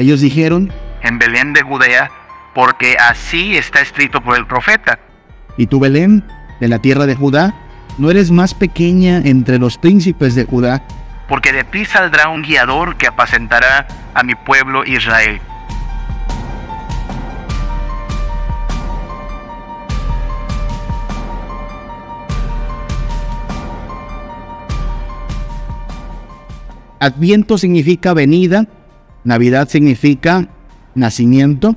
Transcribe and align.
Ellos 0.00 0.22
dijeron, 0.22 0.72
en 1.02 1.18
Belén 1.18 1.52
de 1.52 1.60
Judea, 1.60 2.10
porque 2.54 2.96
así 2.96 3.58
está 3.58 3.82
escrito 3.82 4.22
por 4.22 4.34
el 4.34 4.46
profeta. 4.46 4.98
Y 5.58 5.66
tú, 5.66 5.78
Belén, 5.78 6.24
de 6.58 6.68
la 6.68 6.78
tierra 6.78 7.04
de 7.04 7.14
Judá, 7.14 7.54
no 7.98 8.10
eres 8.10 8.30
más 8.30 8.54
pequeña 8.54 9.18
entre 9.18 9.58
los 9.58 9.76
príncipes 9.76 10.34
de 10.34 10.46
Judá, 10.46 10.82
porque 11.28 11.52
de 11.52 11.64
ti 11.64 11.84
saldrá 11.84 12.30
un 12.30 12.40
guiador 12.40 12.96
que 12.96 13.08
apacentará 13.08 13.86
a 14.14 14.22
mi 14.22 14.34
pueblo 14.34 14.86
Israel. 14.86 15.38
Adviento 27.00 27.58
significa 27.58 28.14
venida, 28.14 28.64
Navidad 29.24 29.68
significa 29.68 30.48
nacimiento 30.94 31.76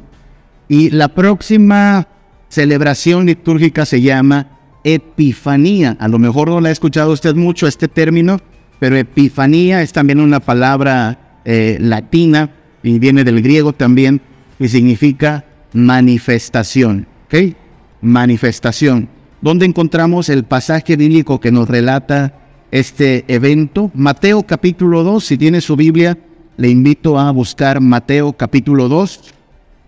y 0.67 0.89
la 0.89 1.09
próxima 1.09 2.07
celebración 2.49 3.25
litúrgica 3.25 3.85
se 3.85 4.01
llama 4.01 4.47
Epifanía. 4.83 5.97
A 5.99 6.07
lo 6.07 6.19
mejor 6.19 6.49
no 6.49 6.61
la 6.61 6.69
ha 6.69 6.71
escuchado 6.71 7.11
usted 7.11 7.35
mucho 7.35 7.67
este 7.67 7.87
término, 7.87 8.39
pero 8.79 8.95
Epifanía 8.95 9.81
es 9.81 9.93
también 9.93 10.19
una 10.19 10.39
palabra 10.39 11.39
eh, 11.45 11.77
latina 11.79 12.51
y 12.81 12.99
viene 12.99 13.23
del 13.23 13.41
griego 13.41 13.73
también 13.73 14.21
y 14.59 14.67
significa 14.67 15.45
manifestación. 15.73 17.07
¿Ok? 17.25 17.55
Manifestación. 18.01 19.09
¿Dónde 19.41 19.65
encontramos 19.65 20.29
el 20.29 20.43
pasaje 20.43 20.95
bíblico 20.95 21.39
que 21.39 21.51
nos 21.51 21.67
relata 21.67 22.39
este 22.71 23.25
evento? 23.27 23.91
Mateo 23.93 24.43
capítulo 24.43 25.03
2, 25.03 25.23
si 25.23 25.37
tiene 25.37 25.59
su 25.59 25.75
Biblia, 25.75 26.17
le 26.57 26.69
invito 26.69 27.19
a 27.19 27.31
buscar 27.31 27.81
Mateo 27.81 28.33
capítulo 28.33 28.87
2, 28.87 29.19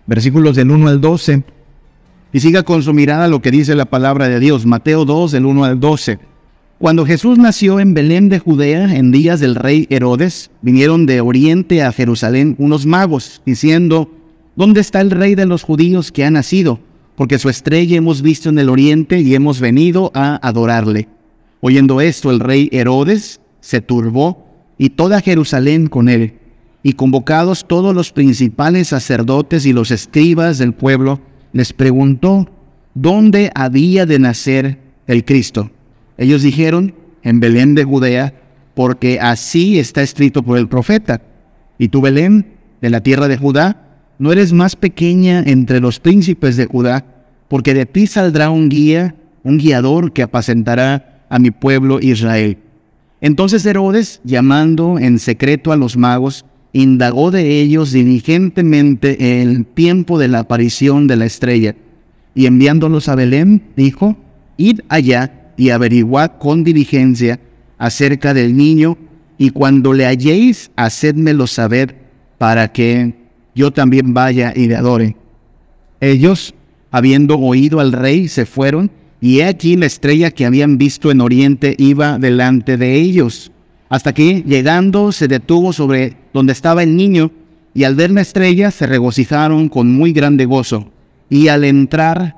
versículos 0.06 0.56
del 0.56 0.70
1 0.70 0.88
al 0.88 1.00
12, 1.00 1.44
y 2.32 2.40
siga 2.40 2.64
con 2.64 2.82
su 2.82 2.92
mirada 2.92 3.28
lo 3.28 3.40
que 3.40 3.50
dice 3.50 3.74
la 3.74 3.84
palabra 3.84 4.28
de 4.28 4.40
Dios. 4.40 4.66
Mateo 4.66 5.04
2, 5.04 5.32
del 5.32 5.46
1 5.46 5.64
al 5.64 5.80
12. 5.80 6.18
Cuando 6.78 7.06
Jesús 7.06 7.38
nació 7.38 7.80
en 7.80 7.94
Belén 7.94 8.28
de 8.28 8.38
Judea 8.38 8.94
en 8.94 9.10
días 9.10 9.40
del 9.40 9.54
rey 9.54 9.86
Herodes, 9.88 10.50
vinieron 10.60 11.06
de 11.06 11.20
oriente 11.20 11.82
a 11.82 11.92
Jerusalén 11.92 12.54
unos 12.58 12.84
magos, 12.84 13.40
diciendo, 13.46 14.10
¿Dónde 14.56 14.80
está 14.80 15.00
el 15.00 15.10
rey 15.10 15.34
de 15.34 15.46
los 15.46 15.62
judíos 15.62 16.12
que 16.12 16.24
ha 16.24 16.30
nacido? 16.30 16.80
Porque 17.14 17.38
su 17.38 17.48
estrella 17.48 17.96
hemos 17.96 18.20
visto 18.20 18.48
en 18.48 18.58
el 18.58 18.68
oriente 18.68 19.20
y 19.20 19.34
hemos 19.34 19.60
venido 19.60 20.10
a 20.14 20.36
adorarle. 20.46 21.08
Oyendo 21.60 22.00
esto, 22.00 22.30
el 22.30 22.40
rey 22.40 22.68
Herodes 22.72 23.40
se 23.60 23.80
turbó 23.80 24.46
y 24.76 24.90
toda 24.90 25.22
Jerusalén 25.22 25.86
con 25.86 26.08
él 26.08 26.34
y 26.86 26.92
convocados 26.92 27.66
todos 27.66 27.92
los 27.96 28.12
principales 28.12 28.86
sacerdotes 28.86 29.66
y 29.66 29.72
los 29.72 29.90
escribas 29.90 30.58
del 30.58 30.72
pueblo, 30.72 31.20
les 31.52 31.72
preguntó 31.72 32.48
dónde 32.94 33.50
había 33.56 34.06
de 34.06 34.20
nacer 34.20 34.78
el 35.08 35.24
Cristo. 35.24 35.72
Ellos 36.16 36.42
dijeron, 36.42 36.94
en 37.24 37.40
Belén 37.40 37.74
de 37.74 37.82
Judea, 37.82 38.34
porque 38.74 39.18
así 39.18 39.80
está 39.80 40.00
escrito 40.00 40.44
por 40.44 40.58
el 40.58 40.68
profeta. 40.68 41.22
Y 41.76 41.88
tú, 41.88 42.00
Belén, 42.00 42.52
de 42.80 42.90
la 42.90 43.00
tierra 43.00 43.26
de 43.26 43.36
Judá, 43.36 43.98
no 44.20 44.30
eres 44.30 44.52
más 44.52 44.76
pequeña 44.76 45.42
entre 45.44 45.80
los 45.80 45.98
príncipes 45.98 46.56
de 46.56 46.66
Judá, 46.66 47.04
porque 47.48 47.74
de 47.74 47.86
ti 47.86 48.06
saldrá 48.06 48.50
un 48.50 48.68
guía, 48.68 49.16
un 49.42 49.58
guiador 49.58 50.12
que 50.12 50.22
apacentará 50.22 51.24
a 51.30 51.40
mi 51.40 51.50
pueblo 51.50 51.98
Israel. 52.00 52.58
Entonces 53.20 53.66
Herodes, 53.66 54.20
llamando 54.22 55.00
en 55.00 55.18
secreto 55.18 55.72
a 55.72 55.76
los 55.76 55.96
magos, 55.96 56.44
indagó 56.82 57.30
de 57.30 57.62
ellos 57.62 57.92
diligentemente 57.92 59.40
el 59.40 59.64
tiempo 59.64 60.18
de 60.18 60.28
la 60.28 60.40
aparición 60.40 61.06
de 61.06 61.16
la 61.16 61.24
estrella, 61.24 61.74
y 62.34 62.44
enviándolos 62.44 63.08
a 63.08 63.14
Belén, 63.14 63.62
dijo, 63.76 64.14
Id 64.58 64.80
allá 64.90 65.52
y 65.56 65.70
averiguad 65.70 66.32
con 66.38 66.64
diligencia 66.64 67.40
acerca 67.78 68.34
del 68.34 68.54
niño, 68.54 68.98
y 69.38 69.50
cuando 69.50 69.94
le 69.94 70.04
halléis, 70.04 70.70
hacedmelo 70.76 71.46
saber, 71.46 71.96
para 72.36 72.70
que 72.72 73.14
yo 73.54 73.70
también 73.70 74.12
vaya 74.12 74.52
y 74.54 74.66
le 74.66 74.76
adore. 74.76 75.16
Ellos, 76.02 76.54
habiendo 76.90 77.38
oído 77.38 77.80
al 77.80 77.92
rey, 77.92 78.28
se 78.28 78.44
fueron, 78.44 78.90
y 79.18 79.40
he 79.40 79.46
aquí 79.46 79.76
la 79.76 79.86
estrella 79.86 80.30
que 80.30 80.44
habían 80.44 80.76
visto 80.76 81.10
en 81.10 81.22
oriente 81.22 81.74
iba 81.78 82.18
delante 82.18 82.76
de 82.76 82.96
ellos 82.96 83.50
hasta 83.88 84.12
que, 84.12 84.42
llegando, 84.42 85.12
se 85.12 85.28
detuvo 85.28 85.72
sobre 85.72 86.16
donde 86.32 86.52
estaba 86.52 86.82
el 86.82 86.96
niño, 86.96 87.30
y 87.74 87.84
al 87.84 87.94
ver 87.94 88.10
la 88.10 88.22
estrella 88.22 88.70
se 88.70 88.86
regocijaron 88.86 89.68
con 89.68 89.92
muy 89.92 90.12
grande 90.12 90.46
gozo. 90.46 90.88
Y 91.28 91.48
al 91.48 91.64
entrar 91.64 92.36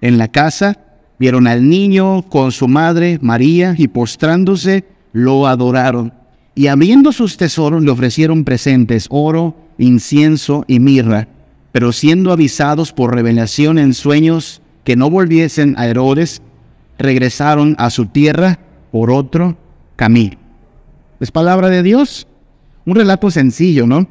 en 0.00 0.18
la 0.18 0.28
casa, 0.28 0.78
vieron 1.18 1.46
al 1.46 1.68
niño 1.68 2.22
con 2.28 2.52
su 2.52 2.68
madre 2.68 3.18
María, 3.22 3.74
y 3.78 3.88
postrándose, 3.88 4.84
lo 5.12 5.46
adoraron. 5.46 6.12
Y 6.54 6.68
abriendo 6.68 7.12
sus 7.12 7.36
tesoros 7.36 7.82
le 7.82 7.90
ofrecieron 7.90 8.44
presentes, 8.44 9.06
oro, 9.10 9.56
incienso 9.78 10.64
y 10.68 10.78
mirra. 10.80 11.28
Pero 11.72 11.92
siendo 11.92 12.30
avisados 12.30 12.92
por 12.92 13.14
revelación 13.14 13.78
en 13.78 13.94
sueños 13.94 14.62
que 14.84 14.94
no 14.94 15.10
volviesen 15.10 15.74
a 15.78 15.88
Herodes, 15.88 16.42
regresaron 16.98 17.74
a 17.78 17.90
su 17.90 18.06
tierra 18.06 18.60
por 18.92 19.10
otro 19.10 19.56
camino. 19.96 20.43
Es 21.20 21.30
palabra 21.30 21.70
de 21.70 21.82
Dios. 21.82 22.26
Un 22.86 22.96
relato 22.96 23.30
sencillo, 23.30 23.86
¿no? 23.86 24.06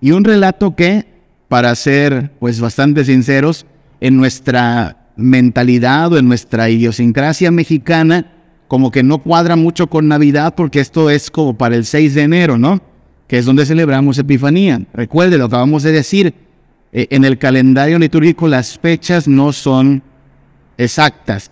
Y 0.00 0.12
un 0.12 0.24
relato 0.24 0.74
que, 0.74 1.06
para 1.48 1.74
ser 1.74 2.32
pues 2.38 2.60
bastante 2.60 3.04
sinceros, 3.04 3.66
en 4.00 4.16
nuestra 4.16 5.10
mentalidad 5.16 6.12
o 6.12 6.18
en 6.18 6.28
nuestra 6.28 6.68
idiosincrasia 6.68 7.50
mexicana, 7.50 8.32
como 8.68 8.90
que 8.90 9.02
no 9.02 9.18
cuadra 9.18 9.56
mucho 9.56 9.86
con 9.86 10.08
Navidad 10.08 10.54
porque 10.54 10.80
esto 10.80 11.08
es 11.08 11.30
como 11.30 11.56
para 11.56 11.76
el 11.76 11.84
6 11.84 12.14
de 12.14 12.22
enero, 12.22 12.58
¿no? 12.58 12.80
Que 13.26 13.38
es 13.38 13.44
donde 13.44 13.66
celebramos 13.66 14.18
Epifanía. 14.18 14.82
Recuerde, 14.92 15.38
lo 15.38 15.46
acabamos 15.46 15.82
de 15.82 15.92
decir, 15.92 16.34
eh, 16.92 17.06
en 17.10 17.24
el 17.24 17.38
calendario 17.38 17.98
litúrgico 17.98 18.48
las 18.48 18.78
fechas 18.78 19.28
no 19.28 19.52
son 19.52 20.02
exactas. 20.78 21.50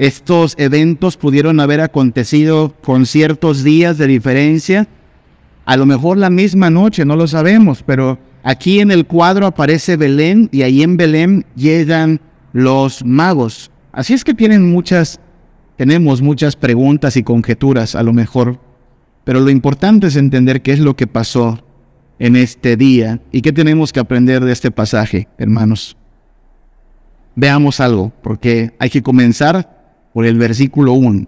Estos 0.00 0.54
eventos 0.56 1.18
pudieron 1.18 1.60
haber 1.60 1.82
acontecido 1.82 2.74
con 2.82 3.04
ciertos 3.04 3.62
días 3.62 3.98
de 3.98 4.06
diferencia, 4.06 4.88
a 5.66 5.76
lo 5.76 5.84
mejor 5.84 6.16
la 6.16 6.30
misma 6.30 6.70
noche, 6.70 7.04
no 7.04 7.16
lo 7.16 7.26
sabemos, 7.26 7.82
pero 7.82 8.18
aquí 8.42 8.80
en 8.80 8.92
el 8.92 9.04
cuadro 9.04 9.44
aparece 9.44 9.98
Belén 9.98 10.48
y 10.52 10.62
ahí 10.62 10.82
en 10.82 10.96
Belén 10.96 11.44
llegan 11.54 12.22
los 12.54 13.04
magos. 13.04 13.70
Así 13.92 14.14
es 14.14 14.24
que 14.24 14.32
tienen 14.32 14.70
muchas, 14.70 15.20
tenemos 15.76 16.22
muchas 16.22 16.56
preguntas 16.56 17.18
y 17.18 17.22
conjeturas 17.22 17.94
a 17.94 18.02
lo 18.02 18.14
mejor, 18.14 18.58
pero 19.24 19.40
lo 19.40 19.50
importante 19.50 20.06
es 20.06 20.16
entender 20.16 20.62
qué 20.62 20.72
es 20.72 20.80
lo 20.80 20.96
que 20.96 21.08
pasó 21.08 21.62
en 22.18 22.36
este 22.36 22.78
día 22.78 23.20
y 23.32 23.42
qué 23.42 23.52
tenemos 23.52 23.92
que 23.92 24.00
aprender 24.00 24.42
de 24.46 24.52
este 24.52 24.70
pasaje, 24.70 25.28
hermanos. 25.36 25.98
Veamos 27.36 27.80
algo, 27.80 28.14
porque 28.22 28.72
hay 28.78 28.88
que 28.88 29.02
comenzar 29.02 29.78
por 30.12 30.26
el 30.26 30.38
versículo 30.38 30.92
1. 30.92 31.26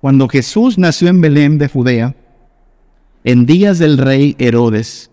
Cuando 0.00 0.28
Jesús 0.28 0.78
nació 0.78 1.08
en 1.08 1.20
Belén 1.20 1.58
de 1.58 1.68
Judea, 1.68 2.14
en 3.24 3.46
días 3.46 3.78
del 3.78 3.98
rey 3.98 4.34
Herodes, 4.38 5.10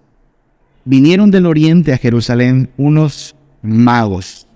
vinieron 0.86 1.32
del 1.32 1.46
oriente 1.46 1.92
a 1.94 1.98
Jerusalén 1.98 2.70
unos 2.78 3.36
magos. 3.62 4.48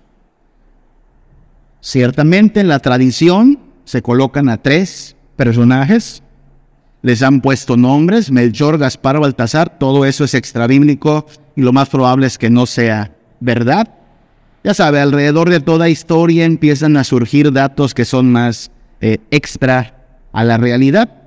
Ciertamente 1.80 2.60
en 2.60 2.68
la 2.68 2.78
tradición 2.78 3.58
se 3.84 4.00
colocan 4.00 4.48
a 4.48 4.56
tres 4.56 5.16
personajes, 5.36 6.22
les 7.02 7.22
han 7.22 7.40
puesto 7.40 7.76
nombres, 7.76 8.30
Melchor, 8.30 8.78
Gaspar, 8.78 9.18
Baltasar, 9.18 9.78
todo 9.78 10.04
eso 10.04 10.24
es 10.24 10.34
extrabíblico 10.34 11.26
y 11.56 11.62
lo 11.62 11.72
más 11.72 11.88
probable 11.88 12.28
es 12.28 12.38
que 12.38 12.48
no 12.48 12.64
sea 12.66 13.12
verdad. 13.40 13.88
Ya 14.64 14.74
sabe, 14.74 15.00
alrededor 15.00 15.50
de 15.50 15.60
toda 15.60 15.88
historia 15.88 16.44
empiezan 16.44 16.96
a 16.96 17.04
surgir 17.04 17.52
datos 17.52 17.94
que 17.94 18.04
son 18.04 18.30
más 18.30 18.70
eh, 19.00 19.18
extra 19.30 19.96
a 20.32 20.44
la 20.44 20.56
realidad. 20.56 21.22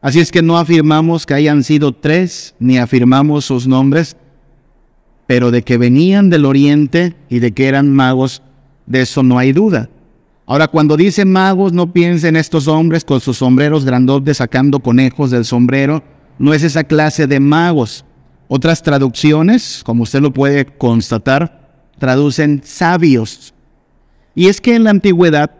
Así 0.00 0.20
es 0.20 0.30
que 0.30 0.40
no 0.40 0.56
afirmamos 0.56 1.26
que 1.26 1.34
hayan 1.34 1.64
sido 1.64 1.92
tres, 1.92 2.54
ni 2.60 2.78
afirmamos 2.78 3.44
sus 3.44 3.66
nombres, 3.66 4.16
pero 5.26 5.50
de 5.50 5.62
que 5.62 5.76
venían 5.76 6.30
del 6.30 6.44
oriente 6.44 7.16
y 7.28 7.40
de 7.40 7.52
que 7.52 7.66
eran 7.66 7.92
magos, 7.92 8.42
de 8.86 9.02
eso 9.02 9.22
no 9.22 9.38
hay 9.38 9.52
duda. 9.52 9.90
Ahora, 10.46 10.68
cuando 10.68 10.96
dice 10.96 11.24
magos, 11.24 11.72
no 11.72 11.92
piensen 11.92 12.34
estos 12.36 12.66
hombres 12.66 13.04
con 13.04 13.20
sus 13.20 13.38
sombreros 13.38 13.84
grandotes 13.84 14.38
sacando 14.38 14.80
conejos 14.80 15.30
del 15.30 15.44
sombrero. 15.44 16.02
No 16.38 16.54
es 16.54 16.64
esa 16.64 16.82
clase 16.82 17.28
de 17.28 17.38
magos. 17.38 18.04
Otras 18.48 18.82
traducciones, 18.82 19.82
como 19.84 20.02
usted 20.02 20.20
lo 20.20 20.32
puede 20.32 20.66
constatar, 20.66 21.59
traducen 22.00 22.62
sabios. 22.64 23.54
Y 24.34 24.48
es 24.48 24.60
que 24.60 24.74
en 24.74 24.82
la 24.82 24.90
antigüedad, 24.90 25.52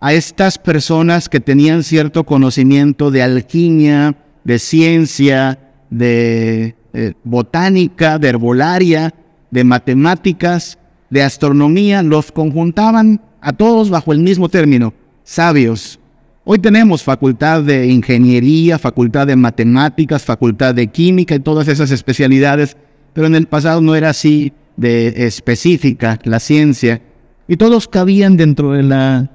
a 0.00 0.12
estas 0.12 0.58
personas 0.58 1.28
que 1.30 1.40
tenían 1.40 1.82
cierto 1.82 2.24
conocimiento 2.24 3.10
de 3.10 3.22
alquimia, 3.22 4.16
de 4.44 4.58
ciencia, 4.58 5.58
de 5.88 6.76
eh, 6.92 7.14
botánica, 7.24 8.18
de 8.18 8.28
herbolaria, 8.28 9.14
de 9.50 9.64
matemáticas, 9.64 10.78
de 11.10 11.22
astronomía, 11.22 12.02
los 12.02 12.30
conjuntaban 12.32 13.20
a 13.40 13.52
todos 13.52 13.88
bajo 13.88 14.12
el 14.12 14.18
mismo 14.18 14.48
término, 14.48 14.92
sabios. 15.22 15.98
Hoy 16.44 16.58
tenemos 16.58 17.02
facultad 17.02 17.62
de 17.62 17.86
ingeniería, 17.86 18.78
facultad 18.78 19.26
de 19.26 19.36
matemáticas, 19.36 20.24
facultad 20.24 20.74
de 20.74 20.86
química 20.88 21.34
y 21.34 21.40
todas 21.40 21.68
esas 21.68 21.90
especialidades, 21.90 22.76
pero 23.12 23.26
en 23.26 23.34
el 23.34 23.46
pasado 23.46 23.80
no 23.80 23.94
era 23.94 24.10
así 24.10 24.52
de 24.78 25.26
específica 25.26 26.18
la 26.22 26.38
ciencia. 26.40 27.02
Y 27.48 27.56
todos 27.56 27.88
cabían 27.88 28.36
dentro 28.36 28.72
de 28.72 28.84
la 28.84 29.30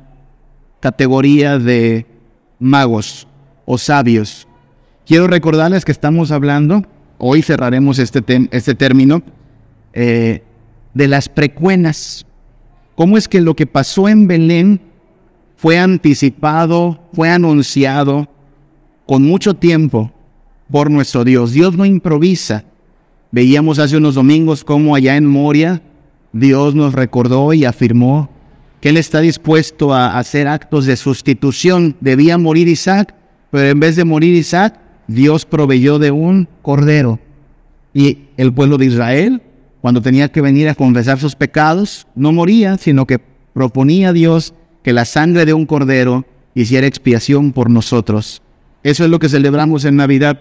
categoría 0.79 1.59
de 1.59 2.07
magos 2.59 3.27
o 3.65 3.77
sabios. 3.77 4.47
Quiero 5.05 5.27
recordarles 5.27 5.83
que 5.83 5.91
estamos 5.91 6.31
hablando, 6.31 6.83
hoy 7.17 7.41
cerraremos 7.41 7.99
este, 7.99 8.23
este 8.51 8.73
término, 8.73 9.21
eh, 9.91 10.43
de 10.93 11.07
las 11.07 11.27
precuenas. 11.27 12.25
¿Cómo 12.95 13.17
es 13.17 13.27
que 13.27 13.41
lo 13.41 13.53
que 13.55 13.67
pasó 13.67 14.07
en 14.07 14.27
Belén 14.27 14.79
fue 15.57 15.77
anticipado, 15.77 17.03
fue 17.11 17.29
anunciado 17.29 18.29
con 19.05 19.23
mucho 19.23 19.55
tiempo 19.55 20.13
por 20.71 20.89
nuestro 20.89 21.25
Dios? 21.25 21.51
Dios 21.51 21.75
no 21.75 21.85
improvisa. 21.85 22.63
Veíamos 23.33 23.79
hace 23.79 23.97
unos 23.97 24.13
domingos 24.13 24.63
cómo 24.63 24.93
allá 24.93 25.17
en 25.17 25.25
Moria 25.25 25.81
Dios 26.33 26.75
nos 26.75 26.93
recordó 26.93 27.51
y 27.51 27.65
afirmó 27.65 28.29
que 28.79 28.89
Él 28.89 28.97
está 28.97 29.21
dispuesto 29.21 29.91
a 29.91 30.19
hacer 30.19 30.47
actos 30.47 30.85
de 30.85 30.95
sustitución. 30.95 31.95
Debía 31.99 32.37
morir 32.37 32.67
Isaac, 32.67 33.15
pero 33.49 33.69
en 33.69 33.79
vez 33.79 33.95
de 33.95 34.05
morir 34.05 34.35
Isaac, 34.35 34.79
Dios 35.07 35.47
proveyó 35.47 35.97
de 35.97 36.11
un 36.11 36.47
cordero. 36.61 37.19
Y 37.91 38.19
el 38.37 38.53
pueblo 38.53 38.77
de 38.77 38.85
Israel, 38.85 39.41
cuando 39.81 40.03
tenía 40.03 40.31
que 40.31 40.41
venir 40.41 40.69
a 40.69 40.75
confesar 40.75 41.19
sus 41.19 41.35
pecados, 41.35 42.05
no 42.13 42.33
moría, 42.33 42.77
sino 42.77 43.07
que 43.07 43.19
proponía 43.53 44.09
a 44.09 44.13
Dios 44.13 44.53
que 44.83 44.93
la 44.93 45.05
sangre 45.05 45.47
de 45.47 45.55
un 45.55 45.65
cordero 45.65 46.23
hiciera 46.53 46.85
expiación 46.85 47.51
por 47.51 47.71
nosotros. 47.71 48.43
Eso 48.83 49.03
es 49.03 49.09
lo 49.09 49.17
que 49.17 49.29
celebramos 49.29 49.85
en 49.85 49.95
Navidad, 49.95 50.39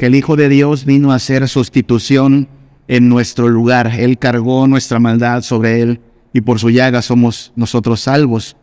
que 0.00 0.06
el 0.06 0.14
Hijo 0.14 0.34
de 0.34 0.48
Dios 0.48 0.86
vino 0.86 1.12
a 1.12 1.16
hacer 1.16 1.46
sustitución 1.46 2.48
en 2.88 3.10
nuestro 3.10 3.50
lugar. 3.50 3.92
Él 3.98 4.16
cargó 4.16 4.66
nuestra 4.66 4.98
maldad 4.98 5.42
sobre 5.42 5.82
él 5.82 6.00
y 6.32 6.40
por 6.40 6.58
su 6.58 6.70
llaga 6.70 7.02
somos 7.02 7.52
nosotros 7.54 8.00
salvos. 8.00 8.56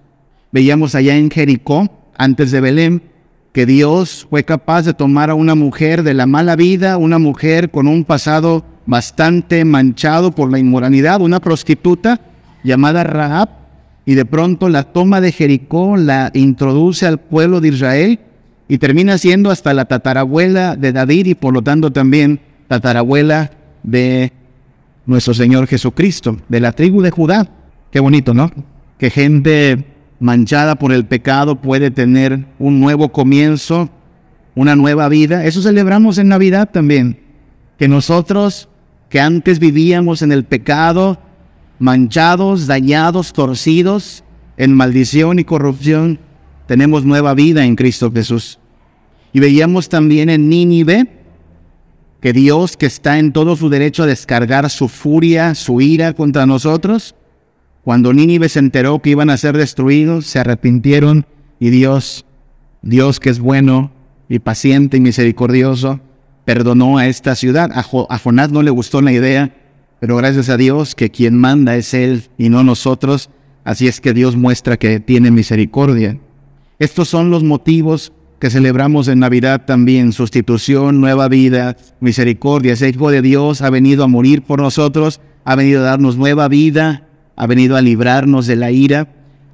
Veíamos 0.52 0.96
allá 0.96 1.16
en 1.16 1.30
Jericó, 1.30 1.92
antes 2.18 2.50
de 2.50 2.60
Belén, 2.60 3.04
que 3.52 3.68
Dios 3.68 4.26
fue 4.32 4.46
capaz 4.46 4.82
de 4.82 4.96
tomar 4.96 5.30
a 5.30 5.36
una 5.36 5.54
mujer 5.54 6.02
de 6.02 6.16
la 6.16 6.26
mala 6.26 6.56
vida, 6.56 6.98
una 6.98 7.20
mujer 7.20 7.70
con 7.70 7.88
un 7.88 8.04
pasado 8.04 8.66
bastante 8.88 9.64
manchado 9.64 10.32
por 10.32 10.52
la 10.52 10.58
inmoralidad, 10.58 11.22
una 11.22 11.40
prostituta 11.40 12.20
llamada 12.64 13.04
Rahab, 13.04 13.50
y 14.08 14.16
de 14.16 14.26
pronto 14.26 14.70
la 14.70 14.86
toma 14.92 15.22
de 15.22 15.32
Jericó 15.32 15.98
la 15.98 16.32
introduce 16.34 17.06
al 17.06 17.20
pueblo 17.20 17.62
de 17.62 17.68
Israel 17.68 18.20
y 18.68 18.78
termina 18.78 19.18
siendo 19.18 19.50
hasta 19.50 19.74
la 19.74 19.86
tatarabuela 19.86 20.76
de 20.76 20.92
David 20.92 21.28
y 21.28 21.36
por 21.36 21.54
lo 21.54 21.62
tanto 21.62 21.92
también 21.92 22.40
tatarabuela 22.68 23.52
de 23.84 24.34
nuestro 25.06 25.34
Señor 25.34 25.68
Jesucristo, 25.68 26.38
de 26.50 26.60
la 26.60 26.74
tribu 26.74 27.02
de 27.02 27.12
Judá. 27.12 27.50
Qué 27.92 28.00
bonito, 28.00 28.34
¿no? 28.34 28.52
Que 28.98 29.10
gente 29.10 29.86
manchada 30.20 30.76
por 30.76 30.92
el 30.92 31.06
pecado 31.06 31.62
puede 31.62 31.92
tener 31.92 32.46
un 32.60 32.80
nuevo 32.80 33.10
comienzo, 33.10 33.90
una 34.56 34.76
nueva 34.76 35.08
vida. 35.08 35.46
Eso 35.46 35.62
celebramos 35.62 36.18
en 36.18 36.28
Navidad 36.28 36.70
también. 36.72 37.20
Que 37.78 37.88
nosotros 37.88 38.68
que 39.10 39.22
antes 39.22 39.60
vivíamos 39.60 40.22
en 40.22 40.32
el 40.32 40.44
pecado, 40.44 41.20
manchados, 41.80 42.68
dañados, 42.68 43.32
torcidos, 43.32 44.24
en 44.58 44.74
maldición 44.74 45.40
y 45.40 45.44
corrupción, 45.44 46.20
tenemos 46.68 47.06
nueva 47.06 47.34
vida 47.34 47.66
en 47.66 47.76
Cristo 47.76 48.12
Jesús. 48.12 48.60
Y 49.34 49.40
veíamos 49.40 49.90
también 49.90 50.30
en 50.30 50.50
Nínive 50.50 51.08
que 52.22 52.34
Dios, 52.34 52.78
que 52.78 52.88
está 52.88 53.20
en 53.20 53.32
todo 53.32 53.56
su 53.56 53.70
derecho 53.70 54.04
a 54.04 54.08
descargar 54.08 54.70
su 54.70 54.88
furia, 54.88 55.56
su 55.56 55.82
ira 55.82 56.14
contra 56.14 56.46
nosotros, 56.46 57.16
cuando 57.84 58.12
Nínive 58.12 58.50
se 58.50 58.60
enteró 58.60 59.00
que 59.02 59.12
iban 59.12 59.30
a 59.30 59.38
ser 59.38 59.56
destruidos, 59.56 60.26
se 60.26 60.40
arrepintieron 60.40 61.26
y 61.60 61.70
Dios, 61.70 62.26
Dios 62.82 63.20
que 63.20 63.30
es 63.30 63.40
bueno 63.40 63.92
y 64.28 64.40
paciente 64.40 64.98
y 64.98 65.00
misericordioso, 65.00 66.02
perdonó 66.44 66.98
a 66.98 67.08
esta 67.08 67.36
ciudad. 67.36 67.72
A, 67.74 67.86
a 68.10 68.20
Jonás 68.20 68.52
no 68.52 68.62
le 68.62 68.72
gustó 68.72 69.02
la 69.02 69.14
idea, 69.14 69.56
pero 70.02 70.18
gracias 70.18 70.50
a 70.50 70.58
Dios 70.58 70.96
que 70.96 71.12
quien 71.12 71.38
manda 71.38 71.78
es 71.78 71.94
Él 71.94 72.24
y 72.38 72.50
no 72.50 72.64
nosotros, 72.64 73.30
así 73.64 73.88
es 73.88 74.02
que 74.02 74.14
Dios 74.14 74.36
muestra 74.36 74.76
que 74.76 75.00
tiene 75.00 75.32
misericordia. 75.32 76.18
Estos 76.80 77.08
son 77.10 77.32
los 77.32 77.44
motivos 77.44 78.14
que 78.40 78.52
celebramos 78.52 79.08
en 79.08 79.20
Navidad 79.20 79.66
también, 79.66 80.12
sustitución, 80.12 81.02
nueva 81.02 81.28
vida, 81.28 81.76
misericordia. 82.00 82.74
Ese 82.74 82.90
Hijo 82.90 83.10
de 83.10 83.24
Dios 83.24 83.62
ha 83.62 83.70
venido 83.72 84.04
a 84.04 84.08
morir 84.08 84.44
por 84.44 84.62
nosotros, 84.62 85.20
ha 85.44 85.56
venido 85.56 85.82
a 85.82 85.86
darnos 85.86 86.18
nueva 86.18 86.48
vida, 86.48 87.08
ha 87.36 87.48
venido 87.48 87.76
a 87.76 87.82
librarnos 87.82 88.46
de 88.46 88.56
la 88.56 88.70
ira. 88.70 89.08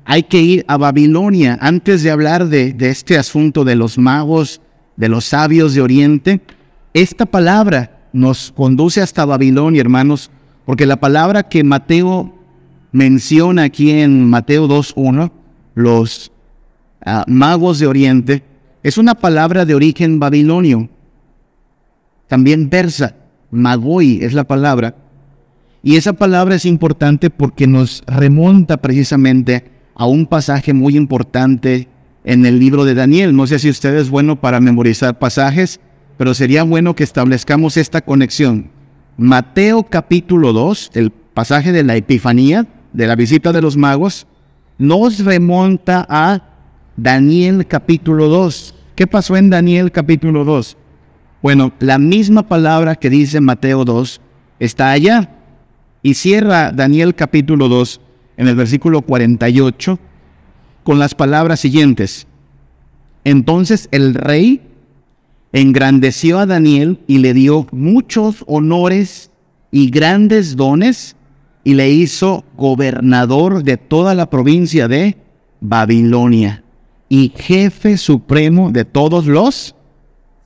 Hay 0.03 0.23
que 0.23 0.41
ir 0.41 0.65
a 0.67 0.75
Babilonia. 0.75 1.57
Antes 1.61 2.03
de 2.03 2.11
hablar 2.11 2.47
de, 2.47 2.75
este 2.79 3.17
asunto 3.17 3.63
de 3.63 3.75
los 3.75 3.97
magos, 3.97 4.59
de 4.97 5.07
los 5.07 5.23
sabios 5.23 5.73
de 5.73 5.81
Oriente, 5.81 6.41
esta 6.93 7.25
palabra 7.25 8.09
nos 8.11 8.51
conduce 8.51 9.01
hasta 9.01 9.23
Babilonia, 9.23 9.79
hermanos, 9.79 10.29
porque 10.65 10.85
la 10.85 10.97
palabra 10.97 11.43
que 11.43 11.63
Mateo 11.63 12.37
menciona 12.91 13.63
aquí 13.63 13.91
en 13.91 14.29
Mateo 14.29 14.67
2.1, 14.67 15.31
los 15.73 16.32
ah, 17.05 17.23
magos 17.27 17.79
de 17.79 17.87
Oriente, 17.87 18.43
es 18.83 18.97
una 18.97 19.15
palabra 19.15 19.65
de 19.65 19.75
origen 19.75 20.19
babilonio, 20.19 20.89
también 22.27 22.69
persa, 22.69 23.15
magoi 23.51 24.19
es 24.21 24.33
la 24.33 24.43
palabra, 24.43 24.95
y 25.83 25.97
esa 25.97 26.13
palabra 26.13 26.55
es 26.55 26.65
importante 26.65 27.29
porque 27.29 27.67
nos 27.67 28.03
remonta 28.07 28.77
precisamente 28.77 29.65
a 29.95 30.05
un 30.05 30.25
pasaje 30.25 30.73
muy 30.73 30.95
importante 30.95 31.89
en 32.23 32.45
el 32.45 32.57
libro 32.57 32.85
de 32.85 32.95
Daniel. 32.95 33.35
No 33.35 33.47
sé 33.47 33.59
si 33.59 33.69
usted 33.69 33.93
es 33.95 34.09
bueno 34.09 34.39
para 34.39 34.61
memorizar 34.61 35.19
pasajes, 35.19 35.81
pero 36.17 36.33
sería 36.33 36.63
bueno 36.63 36.95
que 36.95 37.03
establezcamos 37.03 37.75
esta 37.75 38.01
conexión. 38.01 38.71
Mateo 39.17 39.83
capítulo 39.83 40.53
2, 40.53 40.91
el 40.93 41.11
pasaje 41.11 41.73
de 41.73 41.83
la 41.83 41.97
Epifanía, 41.97 42.65
de 42.93 43.07
la 43.07 43.15
visita 43.15 43.51
de 43.51 43.61
los 43.61 43.75
magos, 43.75 44.25
nos 44.77 45.23
remonta 45.23 46.05
a 46.09 46.52
Daniel 46.95 47.65
capítulo 47.65 48.27
2. 48.27 48.75
¿Qué 48.95 49.07
pasó 49.07 49.35
en 49.35 49.49
Daniel 49.49 49.91
capítulo 49.91 50.45
2? 50.45 50.77
Bueno, 51.41 51.73
la 51.79 51.97
misma 51.97 52.47
palabra 52.47 52.95
que 52.95 53.09
dice 53.09 53.41
Mateo 53.41 53.83
2 53.83 54.21
está 54.59 54.91
allá. 54.91 55.29
Y 56.03 56.13
cierra 56.13 56.71
Daniel 56.71 57.15
capítulo 57.15 57.67
2 57.67 57.99
en 58.37 58.47
el 58.47 58.55
versículo 58.55 59.01
48 59.01 59.97
con 60.83 60.99
las 60.99 61.15
palabras 61.15 61.61
siguientes. 61.61 62.27
Entonces 63.23 63.87
el 63.91 64.13
rey 64.13 64.61
engrandeció 65.51 66.37
a 66.39 66.45
Daniel 66.45 66.99
y 67.07 67.19
le 67.19 67.33
dio 67.33 67.67
muchos 67.71 68.43
honores 68.45 69.31
y 69.71 69.89
grandes 69.89 70.55
dones 70.55 71.15
y 71.63 71.73
le 71.73 71.89
hizo 71.89 72.43
gobernador 72.55 73.63
de 73.63 73.77
toda 73.77 74.13
la 74.13 74.29
provincia 74.29 74.87
de 74.87 75.17
Babilonia 75.61 76.62
y 77.13 77.31
jefe 77.37 77.95
supremo 77.97 78.71
de 78.71 78.85
todos 78.85 79.27
los 79.27 79.75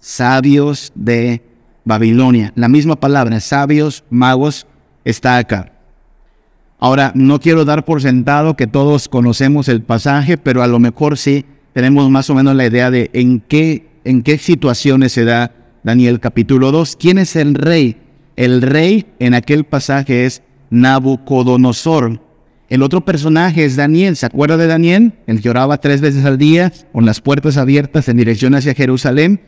sabios 0.02 0.92
de 0.96 1.42
Babilonia. 1.86 2.52
La 2.56 2.68
misma 2.68 2.98
palabra, 2.98 3.40
sabios, 3.40 4.04
magos, 4.10 4.68
está 5.06 5.38
acá. 5.38 5.72
Ahora, 6.78 7.14
no 7.16 7.40
quiero 7.40 7.64
dar 7.64 7.86
por 7.86 8.02
sentado 8.02 8.58
que 8.58 8.68
todos 8.68 9.08
conocemos 9.08 9.70
el 9.70 9.82
pasaje, 9.82 10.38
pero 10.38 10.62
a 10.62 10.68
lo 10.68 10.78
mejor 10.78 11.18
sí 11.18 11.46
tenemos 11.72 12.10
más 12.10 12.30
o 12.30 12.36
menos 12.36 12.54
la 12.54 12.66
idea 12.66 12.92
de 12.92 13.12
en 13.14 13.40
qué, 13.40 13.88
en 14.04 14.22
qué 14.22 14.38
situaciones 14.38 15.14
se 15.14 15.24
da 15.24 15.54
Daniel 15.84 16.20
capítulo 16.20 16.74
2. 16.74 16.98
¿Quién 16.98 17.18
es 17.18 17.38
el 17.38 17.56
rey 17.56 17.96
El 18.36 18.62
rey 18.62 19.06
en 19.20 19.36
aquel 19.36 19.64
pasaje 19.64 20.26
es 20.26 20.44
Nabucodonosor. 20.70 22.27
El 22.70 22.84
otro 22.84 23.02
personaje 23.02 23.64
es 23.64 23.76
Daniel. 23.76 24.16
¿Se 24.16 24.26
acuerda 24.26 24.58
de 24.58 24.68
Daniel? 24.68 25.14
El 25.26 25.42
que 25.42 25.50
oraba 25.50 25.78
tres 25.78 26.02
veces 26.02 26.26
al 26.26 26.38
día 26.38 26.74
con 26.92 27.06
las 27.06 27.22
puertas 27.22 27.56
abiertas 27.58 28.10
en 28.10 28.18
dirección 28.18 28.56
hacia 28.56 28.74
Jerusalén. 28.74 29.40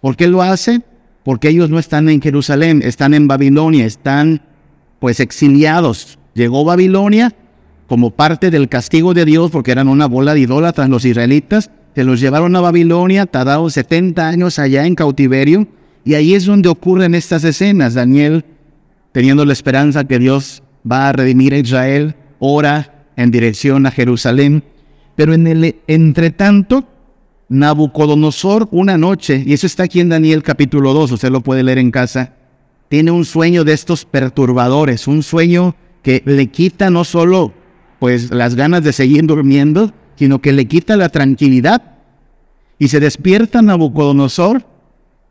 ¿Por 0.00 0.16
qué 0.16 0.28
lo 0.28 0.42
hace? 0.42 0.82
Porque 1.24 1.48
ellos 1.48 1.70
no 1.70 1.78
están 1.78 2.08
en 2.08 2.20
Jerusalén, 2.20 2.82
están 2.84 3.14
en 3.14 3.28
Babilonia, 3.28 3.86
están 3.86 4.42
pues 4.98 5.20
exiliados. 5.20 6.18
Llegó 6.34 6.64
Babilonia 6.64 7.34
como 7.88 8.10
parte 8.10 8.50
del 8.50 8.68
castigo 8.68 9.14
de 9.14 9.24
Dios 9.24 9.50
porque 9.50 9.72
eran 9.72 9.88
una 9.88 10.06
bola 10.06 10.34
de 10.34 10.40
idólatras 10.40 10.88
los 10.90 11.04
israelitas. 11.04 11.70
Se 11.94 12.04
los 12.04 12.20
llevaron 12.20 12.54
a 12.56 12.60
Babilonia, 12.60 13.24
tardaron 13.24 13.70
70 13.70 14.28
años 14.28 14.58
allá 14.58 14.86
en 14.86 14.94
cautiverio. 14.94 15.66
Y 16.04 16.14
ahí 16.14 16.34
es 16.34 16.44
donde 16.44 16.68
ocurren 16.68 17.14
estas 17.14 17.42
escenas. 17.42 17.94
Daniel, 17.94 18.44
teniendo 19.12 19.46
la 19.46 19.54
esperanza 19.54 20.04
que 20.04 20.18
Dios 20.18 20.62
va 20.88 21.08
a 21.08 21.12
redimir 21.12 21.54
a 21.54 21.58
Israel, 21.58 22.14
ora 22.38 23.06
en 23.16 23.30
dirección 23.30 23.86
a 23.86 23.90
Jerusalén. 23.90 24.64
Pero 25.14 25.34
en 25.34 25.46
el 25.46 25.76
entretanto, 25.86 26.84
Nabucodonosor 27.48 28.68
una 28.72 28.98
noche, 28.98 29.42
y 29.46 29.52
eso 29.52 29.66
está 29.66 29.84
aquí 29.84 30.00
en 30.00 30.08
Daniel 30.08 30.42
capítulo 30.42 30.92
2, 30.92 31.12
usted 31.12 31.30
lo 31.30 31.40
puede 31.40 31.62
leer 31.62 31.78
en 31.78 31.90
casa, 31.90 32.34
tiene 32.88 33.10
un 33.10 33.24
sueño 33.24 33.64
de 33.64 33.72
estos 33.72 34.04
perturbadores, 34.04 35.06
un 35.06 35.22
sueño 35.22 35.74
que 36.02 36.22
le 36.24 36.48
quita 36.48 36.90
no 36.90 37.04
solo 37.04 37.52
pues 37.98 38.30
las 38.30 38.54
ganas 38.54 38.84
de 38.84 38.92
seguir 38.92 39.24
durmiendo, 39.26 39.92
sino 40.16 40.40
que 40.40 40.52
le 40.52 40.66
quita 40.66 40.96
la 40.96 41.08
tranquilidad. 41.08 41.82
Y 42.78 42.88
se 42.88 43.00
despierta 43.00 43.62
Nabucodonosor 43.62 44.64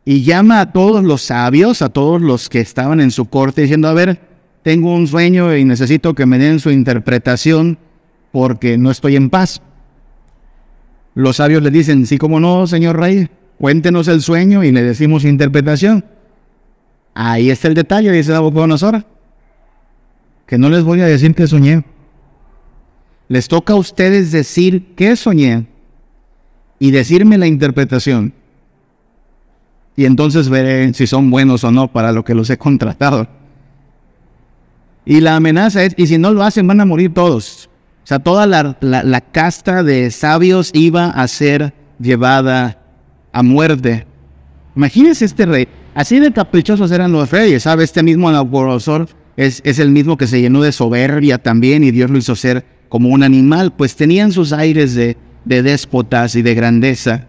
y 0.04 0.22
llama 0.22 0.60
a 0.60 0.72
todos 0.72 1.04
los 1.04 1.22
sabios, 1.22 1.82
a 1.82 1.88
todos 1.88 2.20
los 2.20 2.48
que 2.48 2.60
estaban 2.60 3.00
en 3.00 3.10
su 3.10 3.26
corte, 3.26 3.62
diciendo, 3.62 3.88
a 3.88 3.92
ver, 3.92 4.20
tengo 4.66 4.92
un 4.92 5.06
sueño 5.06 5.56
y 5.56 5.64
necesito 5.64 6.16
que 6.16 6.26
me 6.26 6.40
den 6.40 6.58
su 6.58 6.72
interpretación 6.72 7.78
porque 8.32 8.76
no 8.76 8.90
estoy 8.90 9.14
en 9.14 9.30
paz. 9.30 9.62
Los 11.14 11.36
sabios 11.36 11.62
le 11.62 11.70
dicen, 11.70 12.04
sí, 12.04 12.18
como 12.18 12.40
no, 12.40 12.66
señor 12.66 12.98
rey, 12.98 13.30
cuéntenos 13.60 14.08
el 14.08 14.22
sueño 14.22 14.64
y 14.64 14.72
le 14.72 14.82
decimos 14.82 15.24
interpretación. 15.24 16.04
Ahí 17.14 17.48
está 17.48 17.68
el 17.68 17.74
detalle, 17.74 18.10
dice 18.10 18.32
Nabucodonosor, 18.32 19.04
que 20.48 20.58
no 20.58 20.68
les 20.68 20.82
voy 20.82 21.00
a 21.00 21.06
decir 21.06 21.32
que 21.36 21.46
soñé. 21.46 21.84
Les 23.28 23.46
toca 23.46 23.74
a 23.74 23.76
ustedes 23.76 24.32
decir 24.32 24.96
qué 24.96 25.14
soñé 25.14 25.68
y 26.80 26.90
decirme 26.90 27.38
la 27.38 27.46
interpretación. 27.46 28.32
Y 29.94 30.06
entonces 30.06 30.48
veré 30.48 30.92
si 30.92 31.06
son 31.06 31.30
buenos 31.30 31.62
o 31.62 31.70
no 31.70 31.86
para 31.92 32.10
lo 32.10 32.24
que 32.24 32.34
los 32.34 32.50
he 32.50 32.58
contratado. 32.58 33.28
Y 35.06 35.20
la 35.20 35.36
amenaza 35.36 35.84
es, 35.84 35.94
y 35.96 36.08
si 36.08 36.18
no 36.18 36.32
lo 36.32 36.42
hacen 36.42 36.66
van 36.66 36.80
a 36.80 36.84
morir 36.84 37.14
todos. 37.14 37.70
O 38.02 38.06
sea, 38.06 38.18
toda 38.18 38.46
la, 38.46 38.76
la, 38.80 39.20
casta 39.20 39.82
de 39.82 40.10
sabios 40.10 40.70
iba 40.74 41.06
a 41.06 41.26
ser 41.28 41.72
llevada 41.98 42.78
a 43.32 43.42
muerte. 43.42 44.06
Imagínense 44.74 45.24
este 45.24 45.46
rey. 45.46 45.68
Así 45.94 46.18
de 46.18 46.32
caprichosos 46.32 46.90
eran 46.90 47.12
los 47.12 47.30
reyes, 47.30 47.62
¿sabe? 47.62 47.84
Este 47.84 48.02
mismo 48.02 48.30
Nabucodonosor 48.30 49.08
es, 49.36 49.62
es 49.64 49.78
el 49.78 49.90
mismo 49.90 50.16
que 50.16 50.26
se 50.26 50.40
llenó 50.40 50.60
de 50.62 50.72
soberbia 50.72 51.38
también 51.38 51.84
y 51.84 51.90
Dios 51.90 52.10
lo 52.10 52.18
hizo 52.18 52.36
ser 52.36 52.64
como 52.88 53.08
un 53.08 53.22
animal, 53.22 53.72
pues 53.72 53.96
tenían 53.96 54.32
sus 54.32 54.52
aires 54.52 54.94
de, 54.94 55.16
de 55.44 55.62
déspotas 55.62 56.34
y 56.36 56.42
de 56.42 56.54
grandeza. 56.54 57.26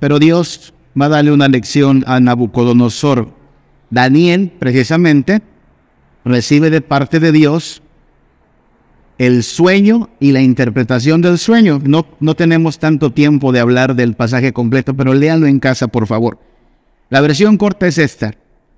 Pero 0.00 0.18
Dios 0.18 0.74
va 1.00 1.06
a 1.06 1.10
darle 1.10 1.32
una 1.32 1.48
lección 1.48 2.04
a 2.06 2.20
Nabucodonosor. 2.20 3.30
Daniel, 3.90 4.52
precisamente, 4.58 5.42
recibe 6.24 6.70
de 6.70 6.80
parte 6.80 7.20
de 7.20 7.32
Dios 7.32 7.82
el 9.18 9.42
sueño 9.42 10.10
y 10.18 10.32
la 10.32 10.42
interpretación 10.42 11.20
del 11.20 11.38
sueño. 11.38 11.80
No, 11.84 12.06
no 12.20 12.34
tenemos 12.34 12.78
tanto 12.78 13.12
tiempo 13.12 13.52
de 13.52 13.60
hablar 13.60 13.94
del 13.94 14.14
pasaje 14.14 14.52
completo, 14.52 14.94
pero 14.94 15.14
léanlo 15.14 15.46
en 15.46 15.60
casa, 15.60 15.88
por 15.88 16.06
favor. 16.06 16.38
La 17.08 17.20
versión 17.20 17.56
corta 17.56 17.86
es 17.86 17.98
esta. 17.98 18.34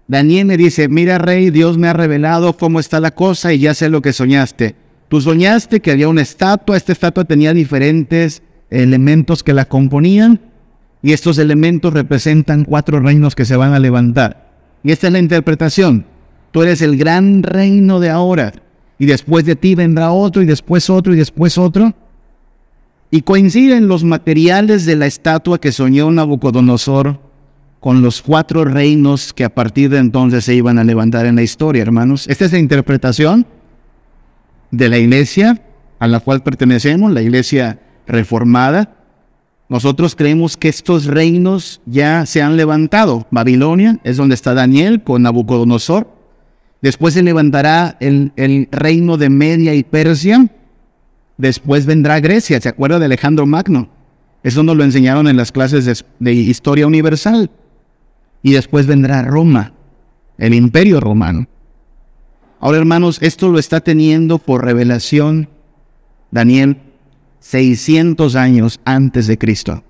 Daniel 0.06 0.48
le 0.48 0.56
dice, 0.56 0.88
mira 0.88 1.18
rey, 1.18 1.50
Dios 1.50 1.78
me 1.78 1.88
ha 1.88 1.92
revelado 1.92 2.56
cómo 2.56 2.78
está 2.78 3.00
la 3.00 3.12
cosa 3.12 3.52
y 3.52 3.60
ya 3.60 3.74
sé 3.74 3.88
lo 3.88 4.02
que 4.02 4.12
soñaste. 4.12 4.74
Tú 5.08 5.20
soñaste 5.20 5.80
que 5.80 5.92
había 5.92 6.08
una 6.08 6.22
estatua, 6.22 6.76
esta 6.76 6.92
estatua 6.92 7.24
tenía 7.24 7.54
diferentes 7.54 8.42
elementos 8.70 9.42
que 9.42 9.54
la 9.54 9.66
componían 9.66 10.40
y 11.02 11.12
estos 11.12 11.38
elementos 11.38 11.92
representan 11.92 12.64
cuatro 12.64 13.00
reinos 13.00 13.34
que 13.34 13.44
se 13.44 13.56
van 13.56 13.72
a 13.72 13.78
levantar. 13.78 14.50
Y 14.82 14.92
esta 14.92 15.06
es 15.06 15.12
la 15.12 15.18
interpretación. 15.20 16.06
Tú 16.54 16.62
eres 16.62 16.82
el 16.82 16.96
gran 16.96 17.42
reino 17.42 17.98
de 17.98 18.10
ahora 18.10 18.52
y 18.96 19.06
después 19.06 19.44
de 19.44 19.56
ti 19.56 19.74
vendrá 19.74 20.12
otro 20.12 20.40
y 20.40 20.46
después 20.46 20.88
otro 20.88 21.12
y 21.12 21.16
después 21.16 21.58
otro. 21.58 21.92
Y 23.10 23.22
coinciden 23.22 23.88
los 23.88 24.04
materiales 24.04 24.86
de 24.86 24.94
la 24.94 25.06
estatua 25.06 25.60
que 25.60 25.72
soñó 25.72 26.12
Nabucodonosor 26.12 27.18
con 27.80 28.02
los 28.02 28.22
cuatro 28.22 28.64
reinos 28.64 29.32
que 29.32 29.42
a 29.42 29.52
partir 29.52 29.90
de 29.90 29.98
entonces 29.98 30.44
se 30.44 30.54
iban 30.54 30.78
a 30.78 30.84
levantar 30.84 31.26
en 31.26 31.34
la 31.34 31.42
historia, 31.42 31.82
hermanos. 31.82 32.28
Esta 32.28 32.44
es 32.44 32.52
la 32.52 32.60
interpretación 32.60 33.48
de 34.70 34.88
la 34.88 34.98
iglesia 34.98 35.60
a 35.98 36.06
la 36.06 36.20
cual 36.20 36.44
pertenecemos, 36.44 37.10
la 37.10 37.22
iglesia 37.22 37.80
reformada. 38.06 38.94
Nosotros 39.68 40.14
creemos 40.14 40.56
que 40.56 40.68
estos 40.68 41.06
reinos 41.06 41.80
ya 41.84 42.26
se 42.26 42.42
han 42.42 42.56
levantado. 42.56 43.26
Babilonia 43.32 43.98
es 44.04 44.16
donde 44.16 44.36
está 44.36 44.54
Daniel 44.54 45.02
con 45.02 45.22
Nabucodonosor. 45.22 46.13
Después 46.84 47.14
se 47.14 47.22
levantará 47.22 47.96
el, 47.98 48.68
reino 48.70 49.16
de 49.16 49.30
Media 49.30 49.74
y 49.74 49.84
Persia. 49.84 50.50
Después 51.38 51.86
vendrá 51.86 52.20
Grecia. 52.20 52.60
¿Se 52.60 52.68
acuerda 52.68 52.98
de 52.98 53.06
Alejandro 53.06 53.46
Magno? 53.46 53.88
Eso 54.42 54.62
nos 54.62 54.76
lo 54.76 54.84
enseñaron 54.84 55.26
en 55.26 55.38
las 55.38 55.50
clases 55.50 56.04
de 56.18 56.32
historia 56.34 56.86
universal. 56.86 57.50
Y 58.42 58.52
después 58.52 58.86
vendrá 58.86 59.22
Roma, 59.22 59.72
el 60.36 60.52
imperio 60.52 61.00
romano. 61.00 61.46
Ahora, 62.60 62.76
hermanos, 62.76 63.16
esto 63.22 63.48
lo 63.48 63.58
está 63.58 63.80
teniendo 63.80 64.38
por 64.38 64.62
revelación 64.62 65.48
Daniel 66.30 66.76
600 67.40 68.36
años 68.36 68.78
antes 68.84 69.26
de 69.26 69.38
Cristo. 69.38 69.82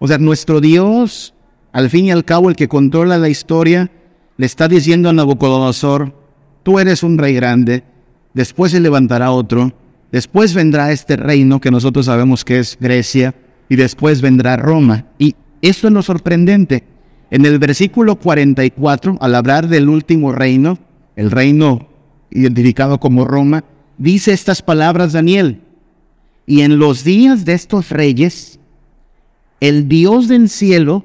O 0.00 0.08
sea, 0.08 0.18
nuestro 0.18 0.60
Dios, 0.60 1.34
al 1.70 1.88
fin 1.88 2.06
y 2.06 2.10
al 2.10 2.24
cabo, 2.24 2.48
el 2.48 2.56
que 2.56 2.66
controla 2.66 3.16
la 3.16 3.28
historia, 3.28 3.92
le 4.38 4.46
está 4.46 4.68
diciendo 4.68 5.10
a 5.10 5.12
Nabucodonosor, 5.12 6.14
tú 6.62 6.78
eres 6.78 7.02
un 7.02 7.18
rey 7.18 7.34
grande, 7.34 7.84
después 8.32 8.72
se 8.72 8.80
levantará 8.80 9.32
otro, 9.32 9.72
después 10.10 10.54
vendrá 10.54 10.92
este 10.92 11.16
reino 11.16 11.60
que 11.60 11.70
nosotros 11.70 12.06
sabemos 12.06 12.44
que 12.44 12.60
es 12.60 12.78
Grecia, 12.80 13.34
y 13.68 13.76
después 13.76 14.22
vendrá 14.22 14.56
Roma. 14.56 15.04
Y 15.18 15.34
esto 15.60 15.88
es 15.88 15.92
lo 15.92 16.02
sorprendente. 16.02 16.84
En 17.30 17.44
el 17.44 17.58
versículo 17.58 18.16
44, 18.16 19.18
al 19.20 19.34
hablar 19.34 19.68
del 19.68 19.88
último 19.88 20.32
reino, 20.32 20.78
el 21.16 21.30
reino 21.30 21.88
identificado 22.30 22.98
como 22.98 23.24
Roma, 23.24 23.64
dice 23.98 24.32
estas 24.32 24.62
palabras 24.62 25.12
Daniel. 25.12 25.60
Y 26.46 26.62
en 26.62 26.78
los 26.78 27.04
días 27.04 27.44
de 27.44 27.52
estos 27.52 27.90
reyes, 27.90 28.58
el 29.60 29.88
Dios 29.88 30.28
del 30.28 30.48
cielo 30.48 31.04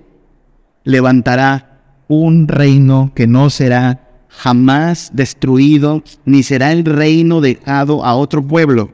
levantará 0.83 1.72
un 2.21 2.47
reino 2.47 3.11
que 3.15 3.27
no 3.27 3.49
será 3.49 4.03
jamás 4.29 5.11
destruido, 5.13 6.03
ni 6.25 6.43
será 6.43 6.71
el 6.71 6.85
reino 6.85 7.41
dejado 7.41 8.03
a 8.03 8.15
otro 8.15 8.45
pueblo. 8.45 8.91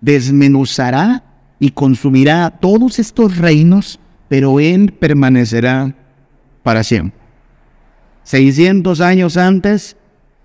Desmenuzará 0.00 1.24
y 1.58 1.70
consumirá 1.70 2.50
todos 2.50 2.98
estos 2.98 3.36
reinos, 3.36 4.00
pero 4.28 4.60
él 4.60 4.92
permanecerá 4.92 5.94
para 6.62 6.84
siempre. 6.84 7.18
600 8.24 9.00
años 9.00 9.36
antes, 9.36 9.96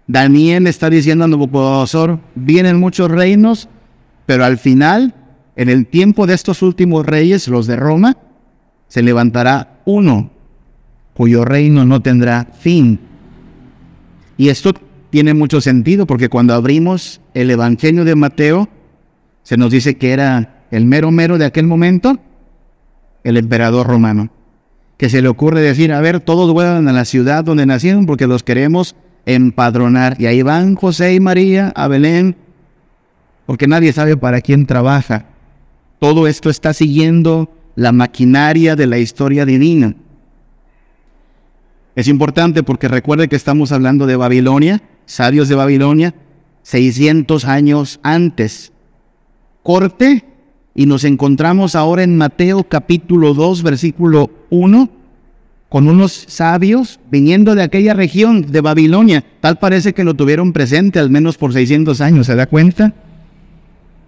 Daniel 0.07 0.67
está 0.67 0.89
diciendo 0.89 1.25
a 1.25 1.27
Nabucodonosor, 1.27 2.19
vienen 2.35 2.79
muchos 2.79 3.11
reinos, 3.11 3.69
pero 4.25 4.45
al 4.45 4.57
final, 4.57 5.13
en 5.55 5.69
el 5.69 5.87
tiempo 5.87 6.25
de 6.25 6.33
estos 6.33 6.61
últimos 6.61 7.05
reyes, 7.05 7.47
los 7.47 7.67
de 7.67 7.75
Roma, 7.75 8.17
se 8.87 9.03
levantará 9.03 9.81
uno 9.85 10.31
cuyo 11.15 11.45
reino 11.45 11.85
no 11.85 12.01
tendrá 12.01 12.47
fin. 12.59 12.99
Y 14.37 14.49
esto 14.49 14.73
tiene 15.09 15.33
mucho 15.33 15.61
sentido 15.61 16.05
porque 16.05 16.29
cuando 16.29 16.53
abrimos 16.53 17.21
el 17.33 17.49
Evangelio 17.49 18.03
de 18.03 18.15
Mateo, 18.15 18.69
se 19.43 19.57
nos 19.57 19.71
dice 19.71 19.97
que 19.97 20.11
era 20.11 20.65
el 20.71 20.85
mero 20.85 21.09
mero 21.11 21.37
de 21.37 21.45
aquel 21.45 21.67
momento, 21.67 22.19
el 23.23 23.37
emperador 23.37 23.87
romano, 23.87 24.29
que 24.97 25.09
se 25.09 25.21
le 25.21 25.29
ocurre 25.29 25.61
decir, 25.61 25.93
a 25.93 26.01
ver, 26.01 26.19
todos 26.19 26.51
vuelvan 26.51 26.87
a 26.87 26.93
la 26.93 27.05
ciudad 27.05 27.45
donde 27.45 27.65
nacieron 27.65 28.05
porque 28.05 28.27
los 28.27 28.43
queremos 28.43 28.95
empadronar. 29.25 30.17
Y 30.19 30.25
ahí 30.25 30.41
van 30.41 30.75
José 30.75 31.13
y 31.13 31.19
María 31.21 31.71
a 31.75 31.87
Belén, 31.87 32.35
porque 33.45 33.67
nadie 33.67 33.93
sabe 33.93 34.17
para 34.17 34.41
quién 34.41 34.65
trabaja. 34.65 35.27
Todo 35.99 36.27
esto 36.27 36.49
está 36.49 36.73
siguiendo 36.73 37.49
la 37.75 37.93
maquinaria 37.93 38.75
de 38.75 38.87
la 38.87 38.97
historia 38.97 39.45
divina. 39.45 39.95
Es 41.95 42.09
importante 42.09 42.61
porque 42.61 42.89
recuerde 42.89 43.29
que 43.29 43.37
estamos 43.37 43.71
hablando 43.71 44.05
de 44.05 44.17
Babilonia, 44.17 44.83
sabios 45.05 45.47
de 45.47 45.55
Babilonia, 45.55 46.13
600 46.63 47.45
años 47.45 47.99
antes. 48.03 48.73
Corte 49.63 50.25
y 50.73 50.87
nos 50.87 51.05
encontramos 51.05 51.73
ahora 51.73 52.03
en 52.03 52.17
Mateo 52.17 52.65
capítulo 52.65 53.33
2, 53.33 53.63
versículo 53.63 54.29
1, 54.49 54.89
con 55.69 55.87
unos 55.87 56.11
sabios 56.11 56.99
viniendo 57.09 57.55
de 57.55 57.63
aquella 57.63 57.93
región 57.93 58.41
de 58.51 58.59
Babilonia. 58.59 59.23
Tal 59.39 59.57
parece 59.57 59.93
que 59.93 60.03
lo 60.03 60.15
tuvieron 60.15 60.51
presente 60.51 60.99
al 60.99 61.09
menos 61.09 61.37
por 61.37 61.53
600 61.53 62.01
años, 62.01 62.27
¿se 62.27 62.35
da 62.35 62.47
cuenta? 62.47 62.93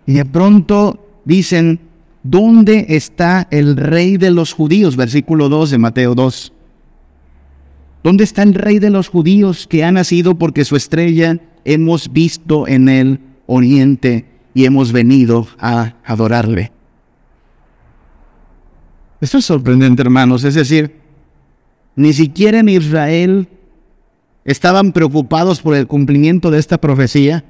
Y 0.05 0.13
de 0.13 0.25
pronto 0.25 1.21
dicen, 1.23 1.79
¿dónde 2.21 2.85
está 2.89 3.47
el 3.49 3.77
rey 3.77 4.17
de 4.17 4.31
los 4.31 4.51
judíos? 4.51 4.97
Versículo 4.97 5.47
2 5.47 5.71
de 5.71 5.77
Mateo 5.77 6.15
2. 6.15 6.53
¿Dónde 8.07 8.23
está 8.23 8.41
el 8.43 8.53
rey 8.53 8.79
de 8.79 8.89
los 8.89 9.09
judíos 9.09 9.67
que 9.67 9.83
ha 9.83 9.91
nacido 9.91 10.35
porque 10.35 10.63
su 10.63 10.77
estrella 10.77 11.41
hemos 11.65 12.13
visto 12.13 12.65
en 12.65 12.87
el 12.87 13.19
oriente 13.47 14.23
y 14.53 14.63
hemos 14.63 14.93
venido 14.93 15.45
a 15.59 15.95
adorarle? 16.05 16.71
Esto 19.19 19.39
es 19.39 19.43
sorprendente, 19.43 20.03
hermanos. 20.03 20.45
Es 20.45 20.55
decir, 20.55 20.95
ni 21.97 22.13
siquiera 22.13 22.59
en 22.59 22.69
Israel 22.69 23.49
estaban 24.45 24.93
preocupados 24.93 25.61
por 25.61 25.75
el 25.75 25.85
cumplimiento 25.85 26.49
de 26.49 26.59
esta 26.59 26.77
profecía 26.77 27.43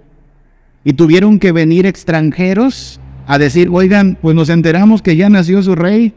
y 0.84 0.94
tuvieron 0.94 1.38
que 1.38 1.52
venir 1.52 1.86
extranjeros 1.86 3.00
a 3.28 3.38
decir, 3.38 3.70
oigan, 3.72 4.18
pues 4.20 4.36
nos 4.36 4.50
enteramos 4.50 5.04
que 5.04 5.16
ya 5.16 5.30
nació 5.30 5.62
su 5.62 5.76
rey, 5.76 6.16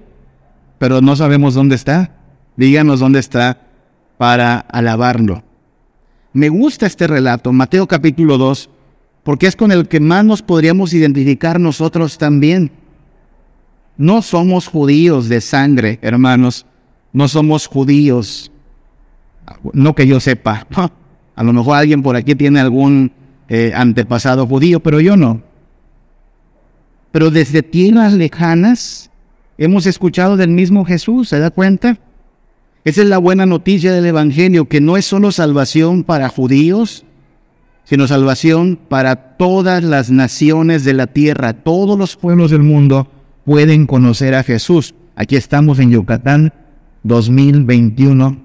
pero 0.78 1.02
no 1.02 1.14
sabemos 1.14 1.52
dónde 1.52 1.74
está. 1.74 2.14
Díganos 2.56 3.00
dónde 3.00 3.20
está 3.20 3.66
para 4.20 4.58
alabarlo. 4.58 5.42
Me 6.34 6.50
gusta 6.50 6.84
este 6.84 7.06
relato, 7.06 7.54
Mateo 7.54 7.88
capítulo 7.88 8.36
2, 8.36 8.68
porque 9.22 9.46
es 9.46 9.56
con 9.56 9.72
el 9.72 9.88
que 9.88 9.98
más 9.98 10.26
nos 10.26 10.42
podríamos 10.42 10.92
identificar 10.92 11.58
nosotros 11.58 12.18
también. 12.18 12.70
No 13.96 14.20
somos 14.20 14.66
judíos 14.66 15.30
de 15.30 15.40
sangre, 15.40 15.98
hermanos, 16.02 16.66
no 17.14 17.28
somos 17.28 17.66
judíos, 17.66 18.52
no 19.72 19.94
que 19.94 20.06
yo 20.06 20.20
sepa, 20.20 20.66
a 21.34 21.42
lo 21.42 21.54
mejor 21.54 21.78
alguien 21.78 22.02
por 22.02 22.14
aquí 22.14 22.34
tiene 22.34 22.60
algún 22.60 23.12
eh, 23.48 23.72
antepasado 23.74 24.46
judío, 24.46 24.80
pero 24.80 25.00
yo 25.00 25.16
no. 25.16 25.40
Pero 27.10 27.30
desde 27.30 27.62
tierras 27.62 28.12
lejanas 28.12 29.10
hemos 29.56 29.86
escuchado 29.86 30.36
del 30.36 30.50
mismo 30.50 30.84
Jesús, 30.84 31.30
¿se 31.30 31.38
da 31.38 31.50
cuenta? 31.50 31.96
Esa 32.82 33.02
es 33.02 33.08
la 33.08 33.18
buena 33.18 33.44
noticia 33.44 33.92
del 33.92 34.06
Evangelio, 34.06 34.66
que 34.66 34.80
no 34.80 34.96
es 34.96 35.04
solo 35.04 35.32
salvación 35.32 36.02
para 36.02 36.30
judíos, 36.30 37.04
sino 37.84 38.06
salvación 38.06 38.78
para 38.88 39.36
todas 39.36 39.84
las 39.84 40.10
naciones 40.10 40.84
de 40.84 40.94
la 40.94 41.06
tierra. 41.06 41.52
Todos 41.52 41.98
los 41.98 42.16
pueblos 42.16 42.50
del 42.50 42.62
mundo 42.62 43.08
pueden 43.44 43.86
conocer 43.86 44.34
a 44.34 44.44
Jesús. 44.44 44.94
Aquí 45.14 45.36
estamos 45.36 45.78
en 45.78 45.90
Yucatán 45.90 46.54
2021, 47.02 48.40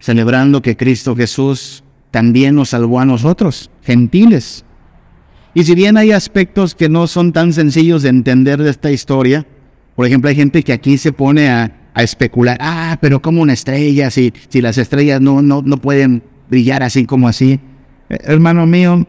celebrando 0.00 0.62
que 0.62 0.76
Cristo 0.76 1.14
Jesús 1.14 1.84
también 2.10 2.56
nos 2.56 2.70
salvó 2.70 2.98
a 2.98 3.04
nosotros, 3.04 3.70
gentiles. 3.82 4.64
Y 5.54 5.62
si 5.62 5.76
bien 5.76 5.96
hay 5.96 6.10
aspectos 6.10 6.74
que 6.74 6.88
no 6.88 7.06
son 7.06 7.32
tan 7.32 7.52
sencillos 7.52 8.02
de 8.02 8.08
entender 8.08 8.60
de 8.60 8.70
esta 8.70 8.90
historia, 8.90 9.46
por 9.94 10.06
ejemplo, 10.06 10.28
hay 10.28 10.34
gente 10.34 10.64
que 10.64 10.72
aquí 10.72 10.98
se 10.98 11.12
pone 11.12 11.50
a 11.50 11.79
a 11.94 12.02
especular, 12.02 12.56
ah, 12.60 12.98
pero 13.00 13.20
como 13.20 13.42
una 13.42 13.52
estrella, 13.52 14.10
si, 14.10 14.32
si 14.48 14.60
las 14.60 14.78
estrellas 14.78 15.20
no, 15.20 15.42
no, 15.42 15.62
no 15.62 15.76
pueden 15.78 16.22
brillar 16.48 16.82
así 16.82 17.04
como 17.04 17.28
así. 17.28 17.60
Eh, 18.08 18.18
hermano 18.22 18.66
mío, 18.66 19.06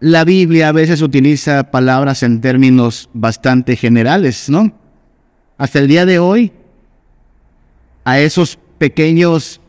la 0.00 0.24
Biblia 0.24 0.68
a 0.68 0.72
veces 0.72 1.00
utiliza 1.00 1.70
palabras 1.70 2.22
en 2.22 2.40
términos 2.40 3.08
bastante 3.12 3.76
generales, 3.76 4.50
¿no? 4.50 4.72
Hasta 5.58 5.78
el 5.78 5.88
día 5.88 6.04
de 6.06 6.18
hoy, 6.18 6.52
a 8.04 8.18
esos 8.18 8.58
pequeños 8.78 9.60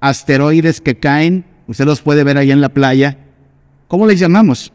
asteroides 0.00 0.80
que 0.80 0.98
caen, 0.98 1.44
usted 1.66 1.84
los 1.84 2.00
puede 2.00 2.24
ver 2.24 2.38
ahí 2.38 2.50
en 2.50 2.60
la 2.60 2.70
playa, 2.70 3.18
¿cómo 3.86 4.06
les 4.06 4.18
llamamos? 4.18 4.72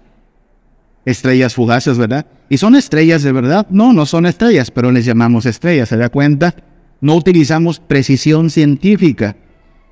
Estrellas 1.08 1.56
fugaces, 1.56 1.98
¿verdad? 1.98 2.26
¿Y 2.50 2.58
son 2.58 2.76
estrellas 2.76 3.24
de 3.24 3.32
verdad? 3.32 3.66
No, 3.70 3.94
no 3.94 4.06
son 4.06 4.26
estrellas, 4.26 4.72
pero 4.72 4.92
les 4.92 5.06
llamamos 5.06 5.46
estrellas, 5.46 5.88
¿se 5.88 5.96
da 5.96 6.10
cuenta? 6.10 6.54
No 7.00 7.16
utilizamos 7.16 7.80
precisión 7.80 8.50
científica. 8.50 9.38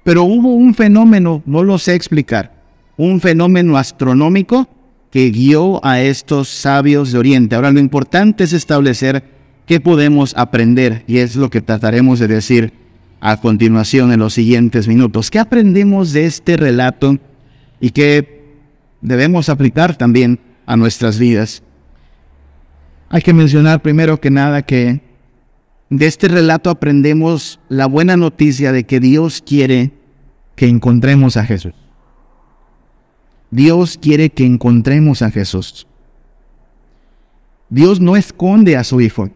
Pero 0.03 0.23
hubo 0.23 0.53
un 0.53 0.75
fenómeno, 0.75 1.41
no 1.45 1.63
lo 1.63 1.77
sé 1.77 1.95
explicar, 1.95 2.51
un 2.97 3.21
fenómeno 3.21 3.77
astronómico 3.77 4.67
que 5.09 5.31
guió 5.31 5.83
a 5.85 6.01
estos 6.01 6.49
sabios 6.49 7.13
de 7.13 7.19
Oriente. 7.19 7.55
Ahora 7.55 7.71
lo 7.71 7.79
importante 7.79 8.43
es 8.43 8.51
establecer 8.51 9.23
qué 9.65 9.79
podemos 9.79 10.33
aprender 10.35 11.05
y 11.07 11.19
es 11.19 11.37
lo 11.37 11.49
que 11.49 11.61
trataremos 11.61 12.19
de 12.19 12.27
decir 12.27 12.73
a 13.21 13.39
continuación 13.39 14.11
en 14.11 14.19
los 14.19 14.33
siguientes 14.33 14.89
minutos. 14.89 15.31
¿Qué 15.31 15.39
aprendemos 15.39 16.11
de 16.11 16.25
este 16.25 16.57
relato 16.57 17.17
y 17.79 17.91
qué 17.91 18.43
debemos 18.99 19.47
aplicar 19.47 19.95
también 19.95 20.39
a 20.65 20.75
nuestras 20.77 21.19
vidas. 21.19 21.63
Hay 23.09 23.21
que 23.21 23.33
mencionar 23.33 23.81
primero 23.81 24.19
que 24.19 24.31
nada 24.31 24.61
que 24.63 25.01
de 25.89 26.07
este 26.07 26.27
relato 26.27 26.69
aprendemos 26.69 27.59
la 27.69 27.85
buena 27.85 28.17
noticia 28.17 28.71
de 28.71 28.85
que 28.85 28.99
Dios 28.99 29.43
quiere 29.45 29.91
que 30.55 30.67
encontremos 30.67 31.37
a 31.37 31.45
Jesús. 31.45 31.73
Dios 33.51 33.97
quiere 34.01 34.29
que 34.29 34.45
encontremos 34.45 35.21
a 35.21 35.31
Jesús. 35.31 35.87
Dios 37.69 37.99
no 37.99 38.15
esconde 38.15 38.75
a 38.75 38.83
su 38.83 39.01
Hijo. 39.01 39.29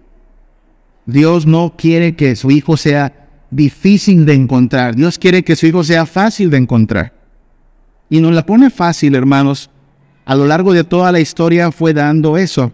Dios 1.06 1.46
no 1.46 1.76
quiere 1.78 2.16
que 2.16 2.36
su 2.36 2.52
Hijo 2.52 2.78
sea 2.78 3.28
difícil 3.52 4.26
de 4.26 4.34
encontrar. 4.34 4.96
Dios 4.96 5.18
quiere 5.18 5.44
que 5.44 5.56
su 5.56 5.68
Hijo 5.68 5.84
sea 5.84 6.06
fácil 6.06 6.50
de 6.50 6.58
encontrar. 6.58 7.14
Y 8.10 8.20
nos 8.20 8.34
la 8.34 8.46
pone 8.46 8.70
fácil, 8.70 9.16
hermanos, 9.16 9.70
a 10.30 10.36
lo 10.36 10.46
largo 10.46 10.74
de 10.74 10.84
toda 10.84 11.12
la 11.12 11.20
historia 11.20 11.72
fue 11.72 11.92
dando 11.92 12.38
eso, 12.38 12.72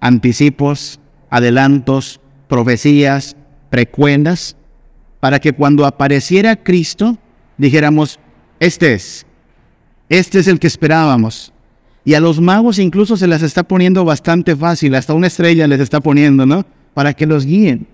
anticipos, 0.00 0.98
adelantos, 1.28 2.18
profecías, 2.48 3.36
precuendas, 3.68 4.56
para 5.20 5.38
que 5.38 5.52
cuando 5.52 5.84
apareciera 5.84 6.56
Cristo 6.56 7.18
dijéramos, 7.58 8.18
este 8.58 8.94
es, 8.94 9.26
este 10.08 10.38
es 10.38 10.48
el 10.48 10.58
que 10.58 10.66
esperábamos. 10.66 11.52
Y 12.06 12.14
a 12.14 12.20
los 12.20 12.40
magos 12.40 12.78
incluso 12.78 13.18
se 13.18 13.26
las 13.26 13.42
está 13.42 13.64
poniendo 13.64 14.06
bastante 14.06 14.56
fácil, 14.56 14.94
hasta 14.94 15.12
una 15.12 15.26
estrella 15.26 15.66
les 15.66 15.80
está 15.80 16.00
poniendo, 16.00 16.46
¿no? 16.46 16.64
Para 16.94 17.12
que 17.12 17.26
los 17.26 17.44
guíen. 17.44 17.86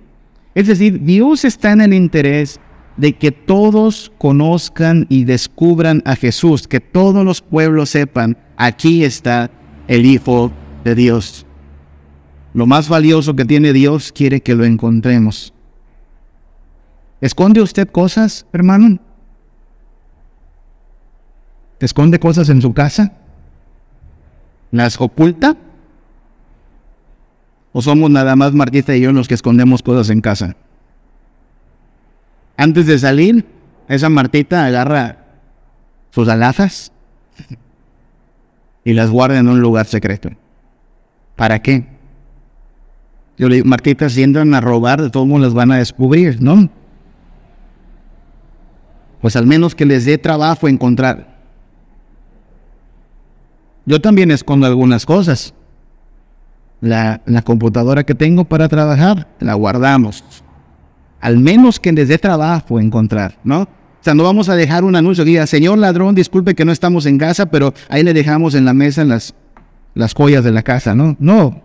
Es 0.55 0.68
decir, 0.68 1.03
Dios 1.03 1.44
está 1.44 1.73
en 1.73 1.81
el 1.81 1.94
interés 1.94 2.61
de 3.01 3.15
que 3.15 3.33
todos 3.33 4.13
conozcan 4.19 5.07
y 5.09 5.25
descubran 5.25 6.03
a 6.05 6.17
Jesús, 6.17 6.69
que 6.69 6.81
todos 6.81 7.25
los 7.25 7.41
pueblos 7.41 7.89
sepan, 7.89 8.37
aquí 8.59 9.05
está 9.05 9.51
el 9.89 10.05
Hijo 10.05 10.53
de 10.85 10.95
Dios. 10.95 11.47
Lo 12.53 12.67
más 12.67 12.91
valioso 12.91 13.35
que 13.35 13.47
tiene 13.47 13.73
Dios 13.73 14.13
quiere 14.13 14.43
que 14.43 14.55
lo 14.55 14.67
encontremos. 14.67 15.55
¿Esconde 17.23 17.63
usted 17.63 17.89
cosas, 17.89 18.45
hermano? 18.53 18.99
¿Esconde 21.79 22.19
cosas 22.19 22.51
en 22.51 22.61
su 22.61 22.75
casa? 22.75 23.15
¿Las 24.73 25.01
oculta? 25.01 25.57
¿O 27.73 27.81
somos 27.81 28.11
nada 28.11 28.37
más 28.37 28.53
Martita 28.53 28.95
y 28.95 29.01
yo 29.01 29.11
los 29.13 29.27
que 29.27 29.35
escondemos 29.35 29.83
cosas 29.83 30.11
en 30.11 30.21
casa? 30.21 30.55
Antes 32.61 32.85
de 32.85 32.99
salir, 32.99 33.46
esa 33.88 34.11
Martita 34.11 34.66
agarra 34.66 35.16
sus 36.11 36.29
alazas 36.29 36.92
y 38.85 38.92
las 38.92 39.09
guarda 39.09 39.38
en 39.38 39.49
un 39.49 39.62
lugar 39.62 39.87
secreto. 39.87 40.29
¿Para 41.37 41.62
qué? 41.62 41.87
Yo 43.38 43.49
le 43.49 43.55
digo, 43.55 43.66
Martita, 43.66 44.11
si 44.11 44.23
entran 44.23 44.53
a 44.53 44.61
robar, 44.61 45.01
de 45.01 45.09
todos 45.09 45.27
modos 45.27 45.40
las 45.40 45.55
van 45.55 45.73
a 45.73 45.79
descubrir, 45.79 46.42
¿no? 46.42 46.68
Pues 49.23 49.37
al 49.37 49.46
menos 49.46 49.75
que 49.75 49.87
les 49.87 50.05
dé 50.05 50.18
trabajo 50.18 50.68
encontrar. 50.68 51.38
Yo 53.87 54.03
también 54.03 54.31
escondo 54.31 54.66
algunas 54.66 55.07
cosas. 55.07 55.55
La, 56.83 57.23
la 57.25 57.40
computadora 57.40 58.05
que 58.05 58.14
tengo 58.14 58.44
para 58.44 58.68
trabajar, 58.68 59.29
la 59.40 59.55
guardamos 59.55 60.23
al 61.21 61.39
menos 61.39 61.81
que 61.81 61.93
les 61.93 62.09
dé 62.09 62.19
trabajo 62.19 62.81
encontrar, 62.81 63.39
¿no? 63.45 63.63
O 63.63 64.03
sea, 64.03 64.15
no 64.15 64.25
vamos 64.25 64.49
a 64.49 64.57
dejar 64.57 64.85
un 64.85 64.97
anuncio 64.97 65.25
que 65.25 65.31
diga, 65.31 65.47
señor 65.47 65.77
ladrón, 65.77 66.15
disculpe 66.15 66.55
que 66.55 66.65
no 66.65 66.73
estamos 66.73 67.05
en 67.05 67.19
casa, 67.19 67.47
pero 67.47 67.75
ahí 67.89 68.03
le 68.03 68.15
dejamos 68.15 68.55
en 68.55 68.65
la 68.65 68.73
mesa 68.73 69.05
las, 69.05 69.35
las 69.95 70.15
joyas 70.15 70.43
de 70.43 70.53
la 70.53 70.63
casa, 70.63 70.95
¿no? 70.95 71.17
No, 71.21 71.61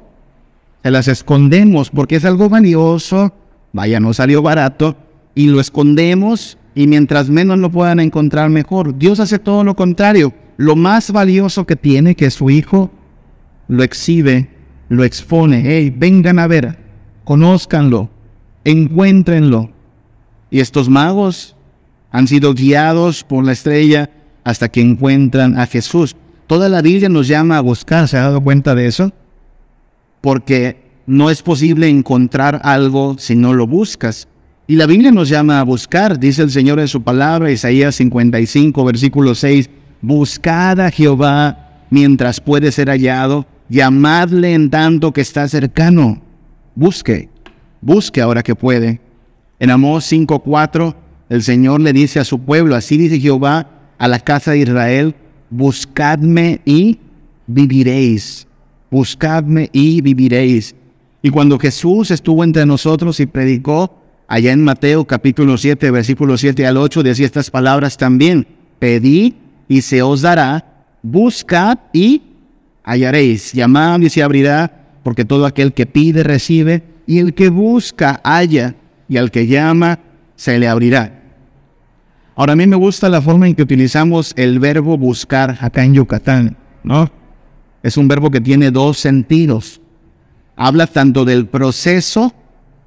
se 0.84 0.92
las 0.92 1.08
escondemos 1.08 1.90
porque 1.90 2.18
es 2.18 2.26
algo 2.26 2.50
valioso, 2.50 3.34
vaya, 3.72 4.00
no 4.02 4.14
salió 4.14 4.42
barato, 4.42 4.98
y 5.36 5.48
lo 5.48 5.60
escondemos 5.60 6.58
Y 6.78 6.88
mientras 6.88 7.30
menos 7.30 7.58
lo 7.58 7.70
puedan 7.72 8.02
encontrar, 8.02 8.50
mejor. 8.50 8.98
Dios 8.98 9.22
hace 9.22 9.40
todo 9.40 9.64
lo 9.64 9.78
contrario. 9.78 10.34
Lo 10.58 10.76
más 10.76 11.10
valioso 11.12 11.66
que 11.66 11.78
tiene, 11.78 12.16
que 12.16 12.30
su 12.30 12.50
Hijo, 12.50 12.92
lo 13.70 13.82
exhibe, 13.82 14.50
lo 14.90 15.06
expone. 15.06 15.64
Hey, 15.66 15.94
vengan 15.96 16.38
a 16.38 16.48
ver, 16.48 16.78
conózcanlo, 17.24 18.10
encuéntrenlo. 18.66 19.70
Y 20.52 20.60
estos 20.60 20.90
magos 20.90 21.56
han 22.12 22.28
sido 22.28 22.54
guiados 22.54 23.24
por 23.24 23.46
la 23.46 23.54
estrella 23.54 24.10
hasta 24.44 24.70
que 24.70 24.82
encuentran 24.82 25.58
a 25.58 25.66
Jesús. 25.68 26.16
Toda 26.48 26.68
la 26.70 26.82
Biblia 26.82 27.10
nos 27.10 27.28
llama 27.28 27.58
a 27.58 27.62
buscar, 27.62 28.08
¿se 28.08 28.18
ha 28.18 28.24
dado 28.24 28.42
cuenta 28.42 28.76
de 28.76 28.88
eso? 28.88 29.12
Porque 30.22 30.84
no 31.08 31.30
es 31.30 31.42
posible 31.42 31.88
encontrar 31.88 32.62
algo 32.64 33.16
si 33.18 33.36
no 33.36 33.54
lo 33.54 33.68
buscas. 33.68 34.28
Y 34.68 34.76
la 34.76 34.88
Biblia 34.88 35.12
nos 35.12 35.30
llama 35.30 35.60
a 35.60 35.64
buscar, 35.64 36.20
dice 36.20 36.42
el 36.42 36.52
Señor 36.52 36.80
en 36.80 36.88
su 36.88 37.04
palabra, 37.04 37.52
Isaías 37.52 37.96
55, 37.96 38.84
versículo 38.84 39.36
6, 39.36 39.70
buscad 40.02 40.80
a 40.80 40.90
Jehová 40.90 41.86
mientras 41.90 42.40
puede 42.40 42.72
ser 42.72 42.90
hallado, 42.90 43.46
llamadle 43.70 44.54
en 44.54 44.70
tanto 44.70 45.14
que 45.14 45.22
está 45.22 45.48
cercano. 45.48 46.22
Busque, 46.76 47.30
busque 47.86 48.20
ahora 48.20 48.42
que 48.44 48.56
puede. 48.56 49.00
En 49.60 49.70
Amós 49.70 50.12
5:4, 50.12 50.96
el 51.30 51.44
Señor 51.44 51.80
le 51.80 51.94
dice 51.94 52.20
a 52.20 52.26
su 52.26 52.40
pueblo, 52.40 52.76
así 52.76 52.98
dice 52.98 53.20
Jehová 53.20 53.70
a 53.98 54.08
la 54.08 54.20
casa 54.20 54.52
de 54.52 54.60
Israel, 54.60 55.16
buscadme 55.50 56.60
y 56.66 57.00
viviréis. 57.48 58.48
Buscadme 58.90 59.70
y 59.72 60.02
viviréis. 60.02 60.76
Y 61.22 61.30
cuando 61.30 61.60
Jesús 61.60 62.12
estuvo 62.12 62.44
entre 62.44 62.66
nosotros 62.66 63.20
y 63.20 63.28
predicó, 63.28 64.02
allá 64.28 64.52
en 64.52 64.64
Mateo 64.64 65.06
capítulo 65.06 65.58
7, 65.58 65.92
versículo 65.92 66.38
7 66.38 66.66
al 66.66 66.78
8, 66.78 67.04
decía 67.04 67.26
estas 67.26 67.52
palabras 67.52 67.98
también. 67.98 68.48
Pedid 68.80 69.34
y 69.68 69.82
se 69.82 70.02
os 70.02 70.22
dará, 70.22 70.86
buscad 71.02 71.78
y 71.94 72.22
hallaréis, 72.84 73.54
llamad 73.54 74.02
y 74.02 74.10
se 74.10 74.24
abrirá, 74.24 74.86
porque 75.04 75.26
todo 75.26 75.46
aquel 75.46 75.74
que 75.74 75.86
pide 75.86 76.24
recibe, 76.24 76.95
y 77.08 77.20
el 77.20 77.34
que 77.34 77.50
busca 77.50 78.22
halla, 78.24 78.76
y 79.08 79.18
al 79.18 79.32
que 79.32 79.48
llama 79.48 80.00
se 80.36 80.58
le 80.60 80.68
abrirá. 80.68 81.22
Ahora 82.36 82.54
a 82.54 82.56
mí 82.56 82.68
me 82.68 82.76
gusta 82.76 83.08
la 83.08 83.22
forma 83.22 83.48
en 83.48 83.56
que 83.56 83.64
utilizamos 83.64 84.34
el 84.36 84.60
verbo 84.60 84.98
buscar 84.98 85.58
acá 85.62 85.84
en 85.84 85.94
Yucatán, 85.94 86.58
¿no? 86.84 87.10
Es 87.82 87.98
un 87.98 88.08
verbo 88.08 88.30
que 88.32 88.42
tiene 88.42 88.72
dos 88.72 88.98
sentidos. 88.98 89.80
Habla 90.56 90.88
tanto 90.88 91.24
del 91.24 91.48
proceso 91.48 92.34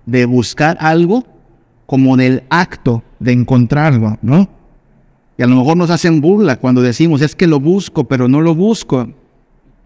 de 0.04 0.26
buscar 0.26 0.76
algo 0.80 1.24
como 1.86 2.16
del 2.16 2.42
acto 2.50 3.02
de 3.20 3.32
encontrarlo, 3.32 4.18
¿no? 4.20 4.48
Y 5.38 5.42
a 5.42 5.46
lo 5.46 5.56
mejor 5.56 5.76
nos 5.76 5.90
hacen 5.90 6.20
burla 6.20 6.56
cuando 6.56 6.82
decimos, 6.82 7.22
es 7.22 7.34
que 7.34 7.46
lo 7.46 7.60
busco, 7.60 8.04
pero 8.04 8.28
no 8.28 8.40
lo 8.40 8.54
busco. 8.54 9.08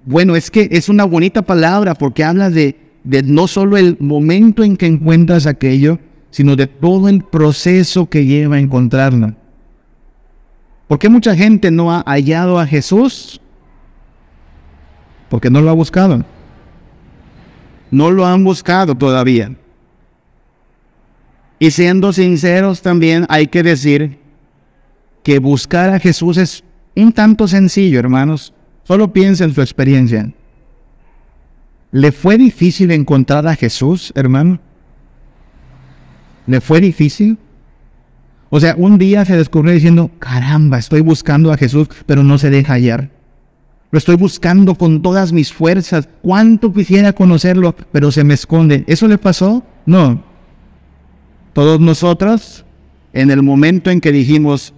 Bueno, 0.05 0.35
es 0.35 0.51
que 0.51 0.69
es 0.73 0.89
una 0.89 1.05
bonita 1.05 1.43
palabra 1.43 1.95
porque 1.95 2.25
habla 2.25 2.51
de, 2.51 2.77
de 3.05 3.23
no 3.23 3.47
solo 3.47 3.77
el 3.77 3.97
momento 4.01 4.63
en 4.63 4.77
que 4.77 4.87
encuentras 4.87 5.47
aquello, 5.47 5.99
sino 6.31 6.57
de 6.57 6.67
todo 6.67 7.09
el 7.09 7.23
proceso 7.23 8.09
que 8.09 8.25
lleva 8.25 8.57
a 8.57 8.61
encontrarlo. 8.61 9.35
¿Por 10.89 10.99
qué 10.99 11.09
mucha 11.09 11.35
gente 11.35 11.71
no 11.71 11.93
ha 11.93 12.03
hallado 12.07 12.59
a 12.59 12.67
Jesús? 12.67 13.41
Porque 15.29 15.51
no 15.51 15.61
lo 15.61 15.71
ha 15.71 15.75
buscado. 15.75 16.25
No 17.91 18.11
lo 18.11 18.27
han 18.27 18.45
buscado 18.45 18.95
todavía. 18.95 19.55
Y 21.59 21.71
siendo 21.71 22.13
sinceros 22.13 22.83
también 22.83 23.27
hay 23.29 23.47
que 23.47 23.63
decir 23.63 24.19
que 25.23 25.39
buscar 25.39 25.91
a 25.91 26.01
Jesús 26.01 26.37
es 26.37 26.65
un 26.97 27.13
tanto 27.13 27.47
sencillo, 27.47 27.99
hermanos. 27.99 28.53
Solo 28.85 29.13
piensa 29.13 29.45
en 29.45 29.55
su 29.55 29.61
experiencia. 29.61 30.33
¿Le 31.93 32.11
fue 32.11 32.39
difícil 32.39 32.91
encontrar 32.91 33.47
a 33.47 33.55
Jesús, 33.55 34.13
hermano? 34.17 34.59
¿Le 36.47 36.61
fue 36.63 36.81
difícil? 36.81 37.39
O 38.49 38.59
sea, 38.61 38.75
un 38.77 38.99
día 38.99 39.25
se 39.27 39.37
descubrió 39.37 39.73
diciendo, 39.73 40.11
caramba, 40.19 40.79
estoy 40.79 41.03
buscando 41.03 41.53
a 41.53 41.57
Jesús, 41.59 41.89
pero 42.07 42.23
no 42.23 42.39
se 42.39 42.51
deja 42.51 42.75
hallar. 42.75 43.11
Lo 43.91 43.99
estoy 43.99 44.17
buscando 44.17 44.75
con 44.75 45.03
todas 45.03 45.35
mis 45.35 45.53
fuerzas. 45.53 46.09
¿Cuánto 46.23 46.73
quisiera 46.73 47.13
conocerlo, 47.13 47.77
pero 47.93 48.11
se 48.11 48.25
me 48.25 48.35
esconde? 48.35 48.85
¿Eso 48.87 49.07
le 49.07 49.19
pasó? 49.19 49.63
No. 49.85 50.25
Todos 51.53 51.79
nosotros, 51.79 52.65
en 53.13 53.31
el 53.31 53.43
momento 53.43 53.91
en 53.91 54.01
que 54.01 54.13
dijimos, 54.13 54.73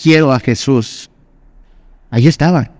quiero 0.00 0.32
a 0.32 0.38
Jesús, 0.38 1.10
ahí 2.10 2.28
estaba. 2.28 2.77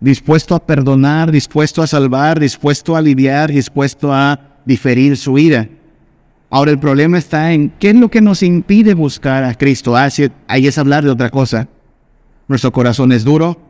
Dispuesto 0.00 0.54
a 0.54 0.64
perdonar, 0.64 1.30
dispuesto 1.30 1.82
a 1.82 1.86
salvar, 1.86 2.40
dispuesto 2.40 2.96
a 2.96 3.00
aliviar, 3.00 3.52
dispuesto 3.52 4.12
a 4.12 4.40
diferir 4.64 5.16
su 5.16 5.38
ira. 5.38 5.68
Ahora 6.48 6.70
el 6.70 6.78
problema 6.78 7.18
está 7.18 7.52
en 7.52 7.70
qué 7.78 7.90
es 7.90 7.96
lo 7.96 8.10
que 8.10 8.20
nos 8.20 8.42
impide 8.42 8.94
buscar 8.94 9.44
a 9.44 9.54
Cristo. 9.54 9.96
Ah, 9.96 10.08
ahí 10.48 10.66
es 10.66 10.78
hablar 10.78 11.04
de 11.04 11.10
otra 11.10 11.30
cosa. 11.30 11.68
Nuestro 12.48 12.72
corazón 12.72 13.12
es 13.12 13.24
duro, 13.24 13.60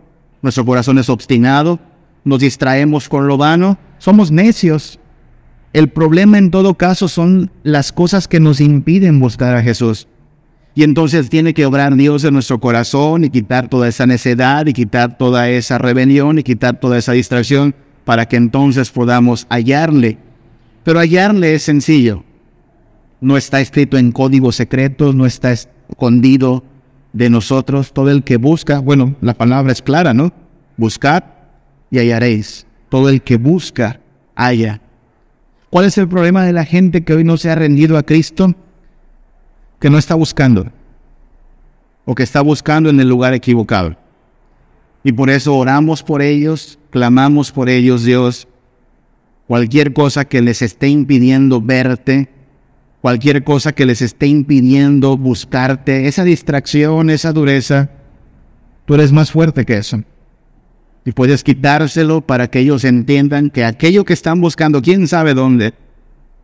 nuestro 0.40 0.64
corazón 0.64 0.98
es 0.98 1.10
obstinado, 1.10 1.78
nos 2.24 2.40
distraemos 2.40 3.08
con 3.08 3.26
lo 3.26 3.36
vano, 3.36 3.78
somos 3.98 4.30
necios. 4.30 4.98
El 5.72 5.88
problema 5.88 6.38
en 6.38 6.50
todo 6.50 6.74
caso 6.74 7.08
son 7.08 7.50
las 7.62 7.92
cosas 7.92 8.28
que 8.28 8.40
nos 8.40 8.60
impiden 8.60 9.20
buscar 9.20 9.54
a 9.54 9.62
Jesús. 9.62 10.08
Y 10.74 10.84
entonces 10.84 11.28
tiene 11.28 11.54
que 11.54 11.66
obrar 11.66 11.94
Dios 11.96 12.24
en 12.24 12.34
nuestro 12.34 12.60
corazón 12.60 13.24
y 13.24 13.30
quitar 13.30 13.68
toda 13.68 13.88
esa 13.88 14.06
necedad 14.06 14.66
y 14.66 14.72
quitar 14.72 15.18
toda 15.18 15.48
esa 15.48 15.78
rebelión 15.78 16.38
y 16.38 16.42
quitar 16.42 16.78
toda 16.78 16.98
esa 16.98 17.12
distracción 17.12 17.74
para 18.04 18.26
que 18.26 18.36
entonces 18.36 18.90
podamos 18.90 19.46
hallarle. 19.50 20.18
Pero 20.84 21.00
hallarle 21.00 21.54
es 21.54 21.64
sencillo 21.64 22.24
no 23.20 23.36
está 23.36 23.60
escrito 23.60 23.98
en 23.98 24.12
códigos 24.12 24.56
secretos, 24.56 25.14
no 25.14 25.26
está 25.26 25.52
escondido 25.52 26.64
de 27.12 27.30
nosotros. 27.30 27.92
Todo 27.92 28.10
el 28.10 28.24
que 28.24 28.36
busca, 28.36 28.78
bueno, 28.80 29.14
la 29.20 29.34
palabra 29.34 29.72
es 29.72 29.82
clara, 29.82 30.14
¿no? 30.14 30.32
Buscad 30.76 31.24
y 31.90 31.98
hallaréis. 31.98 32.66
Todo 32.88 33.08
el 33.08 33.22
que 33.22 33.36
busca, 33.36 34.00
halla. 34.34 34.80
¿Cuál 35.68 35.84
es 35.84 35.98
el 35.98 36.08
problema 36.08 36.44
de 36.44 36.52
la 36.52 36.64
gente 36.64 37.04
que 37.04 37.12
hoy 37.12 37.24
no 37.24 37.36
se 37.36 37.50
ha 37.50 37.54
rendido 37.54 37.96
a 37.96 38.02
Cristo? 38.02 38.54
Que 39.80 39.90
no 39.90 39.98
está 39.98 40.14
buscando. 40.14 40.70
O 42.04 42.14
que 42.14 42.22
está 42.22 42.40
buscando 42.40 42.88
en 42.88 43.00
el 43.00 43.08
lugar 43.08 43.34
equivocado. 43.34 43.96
Y 45.02 45.12
por 45.12 45.30
eso 45.30 45.56
oramos 45.56 46.02
por 46.02 46.22
ellos, 46.22 46.78
clamamos 46.90 47.50
por 47.50 47.68
ellos, 47.68 48.04
Dios. 48.04 48.46
Cualquier 49.48 49.92
cosa 49.92 50.26
que 50.26 50.42
les 50.42 50.62
esté 50.62 50.88
impidiendo 50.88 51.60
verte, 51.60 52.28
cualquier 53.00 53.42
cosa 53.42 53.72
que 53.72 53.86
les 53.86 54.02
esté 54.02 54.26
impidiendo 54.26 55.16
buscarte, 55.16 56.06
esa 56.06 56.22
distracción, 56.22 57.10
esa 57.10 57.32
dureza, 57.32 57.90
tú 58.84 58.94
eres 58.94 59.10
más 59.10 59.32
fuerte 59.32 59.64
que 59.64 59.78
eso. 59.78 60.02
Y 61.04 61.12
puedes 61.12 61.42
quitárselo 61.42 62.20
para 62.20 62.48
que 62.48 62.60
ellos 62.60 62.84
entiendan 62.84 63.50
que 63.50 63.64
aquello 63.64 64.04
que 64.04 64.12
están 64.12 64.40
buscando, 64.40 64.82
quién 64.82 65.08
sabe 65.08 65.32
dónde, 65.32 65.72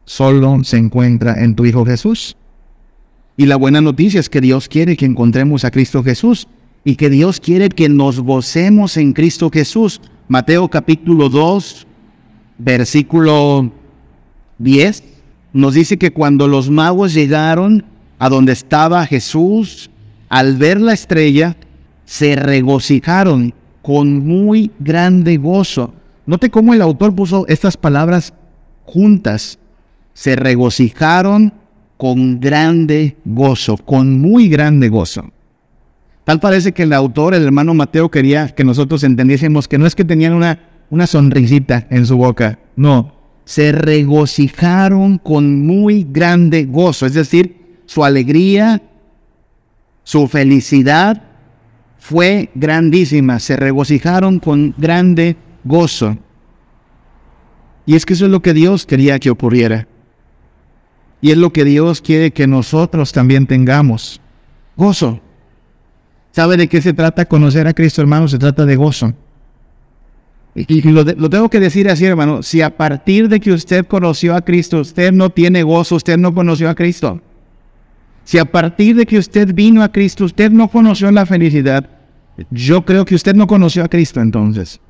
solo 0.06 0.64
se 0.64 0.78
encuentra 0.78 1.42
en 1.44 1.54
tu 1.54 1.66
Hijo 1.66 1.84
Jesús. 1.84 2.36
Y 3.36 3.46
la 3.46 3.56
buena 3.56 3.80
noticia 3.80 4.20
es 4.20 4.30
que 4.30 4.40
Dios 4.40 4.68
quiere 4.68 4.96
que 4.96 5.04
encontremos 5.04 5.64
a 5.64 5.70
Cristo 5.70 6.02
Jesús 6.02 6.48
y 6.84 6.96
que 6.96 7.10
Dios 7.10 7.40
quiere 7.40 7.68
que 7.68 7.88
nos 7.88 8.20
gocemos 8.20 8.96
en 8.96 9.12
Cristo 9.12 9.50
Jesús. 9.52 10.00
Mateo 10.28 10.68
capítulo 10.68 11.28
2, 11.28 11.86
versículo 12.58 13.70
10 14.58 15.02
nos 15.56 15.72
dice 15.72 15.96
que 15.96 16.12
cuando 16.12 16.48
los 16.48 16.68
magos 16.68 17.14
llegaron 17.14 17.82
a 18.18 18.28
donde 18.28 18.52
estaba 18.52 19.06
Jesús, 19.06 19.90
al 20.28 20.56
ver 20.56 20.80
la 20.80 20.92
estrella, 20.92 21.56
se 22.04 22.36
regocijaron 22.36 23.54
con 23.80 24.26
muy 24.26 24.70
grande 24.78 25.38
gozo. 25.38 25.94
Note 26.26 26.50
cómo 26.50 26.74
el 26.74 26.82
autor 26.82 27.14
puso 27.14 27.46
estas 27.48 27.78
palabras 27.78 28.34
juntas. 28.84 29.58
Se 30.12 30.36
regocijaron 30.36 31.54
con 31.96 32.40
grande 32.40 33.16
gozo, 33.24 33.76
con 33.76 34.20
muy 34.20 34.48
grande 34.48 34.88
gozo. 34.88 35.30
Tal 36.24 36.40
parece 36.40 36.72
que 36.72 36.82
el 36.82 36.92
autor, 36.92 37.34
el 37.34 37.44
hermano 37.44 37.72
Mateo, 37.72 38.10
quería 38.10 38.48
que 38.48 38.64
nosotros 38.64 39.04
entendiésemos 39.04 39.68
que 39.68 39.78
no 39.78 39.86
es 39.86 39.94
que 39.94 40.04
tenían 40.04 40.32
una, 40.32 40.58
una 40.90 41.06
sonrisita 41.06 41.86
en 41.90 42.04
su 42.04 42.16
boca, 42.16 42.58
no, 42.74 43.14
se 43.44 43.70
regocijaron 43.70 45.18
con 45.18 45.64
muy 45.64 46.06
grande 46.10 46.64
gozo, 46.64 47.06
es 47.06 47.14
decir, 47.14 47.78
su 47.86 48.04
alegría, 48.04 48.82
su 50.02 50.26
felicidad 50.26 51.22
fue 51.98 52.50
grandísima, 52.54 53.38
se 53.38 53.56
regocijaron 53.56 54.40
con 54.40 54.74
grande 54.76 55.36
gozo. 55.64 56.18
Y 57.86 57.94
es 57.94 58.04
que 58.04 58.14
eso 58.14 58.26
es 58.26 58.30
lo 58.32 58.42
que 58.42 58.52
Dios 58.52 58.84
quería 58.84 59.18
que 59.20 59.30
ocurriera. 59.30 59.86
Y 61.20 61.30
es 61.30 61.36
lo 61.38 61.52
que 61.52 61.64
Dios 61.64 62.00
quiere 62.00 62.32
que 62.32 62.46
nosotros 62.46 63.12
también 63.12 63.46
tengamos. 63.46 64.20
Gozo. 64.76 65.20
¿Sabe 66.32 66.56
de 66.56 66.68
qué 66.68 66.82
se 66.82 66.92
trata 66.92 67.24
conocer 67.24 67.66
a 67.66 67.72
Cristo, 67.72 68.02
hermano? 68.02 68.28
Se 68.28 68.38
trata 68.38 68.66
de 68.66 68.76
gozo. 68.76 69.14
Y, 70.54 70.82
lo, 70.82 71.02
lo, 71.02 71.30
tengo 71.30 71.48
que 71.48 71.60
decir 71.60 71.88
así, 71.88 72.04
hermano. 72.04 72.42
Si 72.42 72.62
a 72.62 72.76
partir 72.76 73.28
de 73.28 73.40
que 73.40 73.52
usted 73.52 73.86
conoció 73.86 74.34
a 74.34 74.42
Cristo, 74.42 74.80
usted 74.80 75.12
no 75.12 75.30
tiene 75.30 75.62
gozo, 75.62 75.96
usted 75.96 76.16
no 76.18 76.34
conoció 76.34 76.68
a 76.68 76.74
Cristo. 76.74 77.20
Si 78.24 78.38
a 78.38 78.44
partir 78.44 78.96
de 78.96 79.06
que 79.06 79.18
usted 79.18 79.54
vino 79.54 79.82
a 79.82 79.92
Cristo, 79.92 80.24
usted 80.24 80.50
no 80.50 80.68
conoció 80.68 81.10
la 81.10 81.26
felicidad, 81.26 81.88
yo 82.50 82.84
creo 82.84 83.04
que 83.04 83.14
usted 83.14 83.34
no 83.34 83.46
conoció 83.46 83.84
a 83.84 83.88
Cristo 83.88 84.20
entonces. 84.20 84.80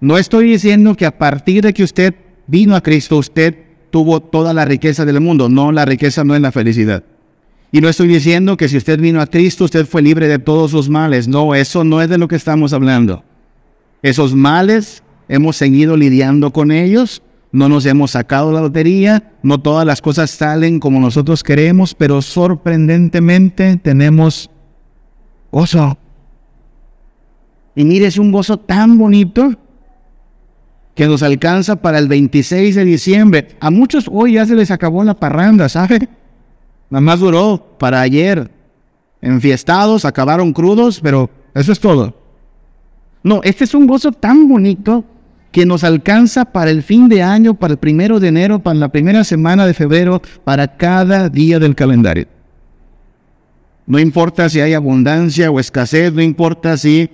No 0.00 0.18
estoy 0.18 0.50
diciendo 0.50 0.94
que 0.96 1.06
a 1.06 1.16
partir 1.16 1.62
de 1.62 1.72
que 1.72 1.84
usted 1.84 2.14
vino 2.46 2.74
a 2.74 2.82
Cristo, 2.82 3.16
usted 3.18 3.54
tuvo 3.94 4.18
toda 4.18 4.52
la 4.52 4.64
riqueza 4.64 5.04
del 5.04 5.20
mundo. 5.20 5.48
No, 5.48 5.70
la 5.70 5.84
riqueza 5.84 6.24
no 6.24 6.34
es 6.34 6.40
la 6.40 6.50
felicidad. 6.50 7.04
Y 7.70 7.80
no 7.80 7.88
estoy 7.88 8.08
diciendo 8.08 8.56
que 8.56 8.68
si 8.68 8.76
usted 8.76 8.98
vino 8.98 9.20
a 9.20 9.28
Cristo, 9.28 9.66
usted 9.66 9.86
fue 9.86 10.02
libre 10.02 10.26
de 10.26 10.40
todos 10.40 10.72
sus 10.72 10.88
males. 10.88 11.28
No, 11.28 11.54
eso 11.54 11.84
no 11.84 12.02
es 12.02 12.08
de 12.08 12.18
lo 12.18 12.26
que 12.26 12.34
estamos 12.34 12.72
hablando. 12.72 13.22
Esos 14.02 14.34
males, 14.34 15.04
hemos 15.28 15.54
seguido 15.54 15.96
lidiando 15.96 16.52
con 16.52 16.72
ellos 16.72 17.22
no 17.52 17.68
nos 17.68 17.86
hemos 17.86 18.10
sacado 18.10 18.50
la 18.50 18.60
lotería, 18.60 19.30
no 19.44 19.60
todas 19.60 19.86
las 19.86 20.02
cosas 20.02 20.28
salen 20.32 20.80
como 20.80 20.98
nosotros 20.98 21.44
queremos, 21.44 21.94
pero 21.94 22.20
sorprendentemente 22.20 23.76
tenemos 23.76 24.50
gozo. 25.52 25.96
Y 27.76 27.84
mire, 27.84 28.06
es 28.06 28.18
un 28.18 28.32
gozo 28.32 28.56
tan 28.56 28.98
bonito 28.98 29.54
que 30.94 31.06
nos 31.06 31.22
alcanza 31.22 31.76
para 31.76 31.98
el 31.98 32.08
26 32.08 32.74
de 32.74 32.84
diciembre. 32.84 33.48
A 33.60 33.70
muchos 33.70 34.08
hoy 34.10 34.34
ya 34.34 34.46
se 34.46 34.54
les 34.54 34.70
acabó 34.70 35.02
la 35.04 35.14
parranda, 35.14 35.68
¿sabe? 35.68 36.08
Nada 36.90 37.00
más 37.00 37.20
duró 37.20 37.76
para 37.78 38.00
ayer. 38.00 38.50
Enfiestados, 39.20 40.04
acabaron 40.04 40.52
crudos, 40.52 41.00
pero 41.00 41.30
eso 41.54 41.72
es 41.72 41.80
todo. 41.80 42.14
No, 43.22 43.40
este 43.42 43.64
es 43.64 43.74
un 43.74 43.86
gozo 43.86 44.12
tan 44.12 44.48
bonito 44.48 45.04
que 45.50 45.64
nos 45.64 45.82
alcanza 45.82 46.44
para 46.44 46.70
el 46.70 46.82
fin 46.82 47.08
de 47.08 47.22
año, 47.22 47.54
para 47.54 47.72
el 47.72 47.78
primero 47.78 48.20
de 48.20 48.28
enero, 48.28 48.58
para 48.58 48.78
la 48.78 48.88
primera 48.88 49.24
semana 49.24 49.66
de 49.66 49.72
febrero, 49.72 50.20
para 50.44 50.76
cada 50.76 51.28
día 51.28 51.58
del 51.58 51.74
calendario. 51.74 52.26
No 53.86 53.98
importa 53.98 54.48
si 54.48 54.60
hay 54.60 54.74
abundancia 54.74 55.50
o 55.50 55.60
escasez, 55.60 56.12
no 56.12 56.22
importa 56.22 56.76
si, 56.76 57.08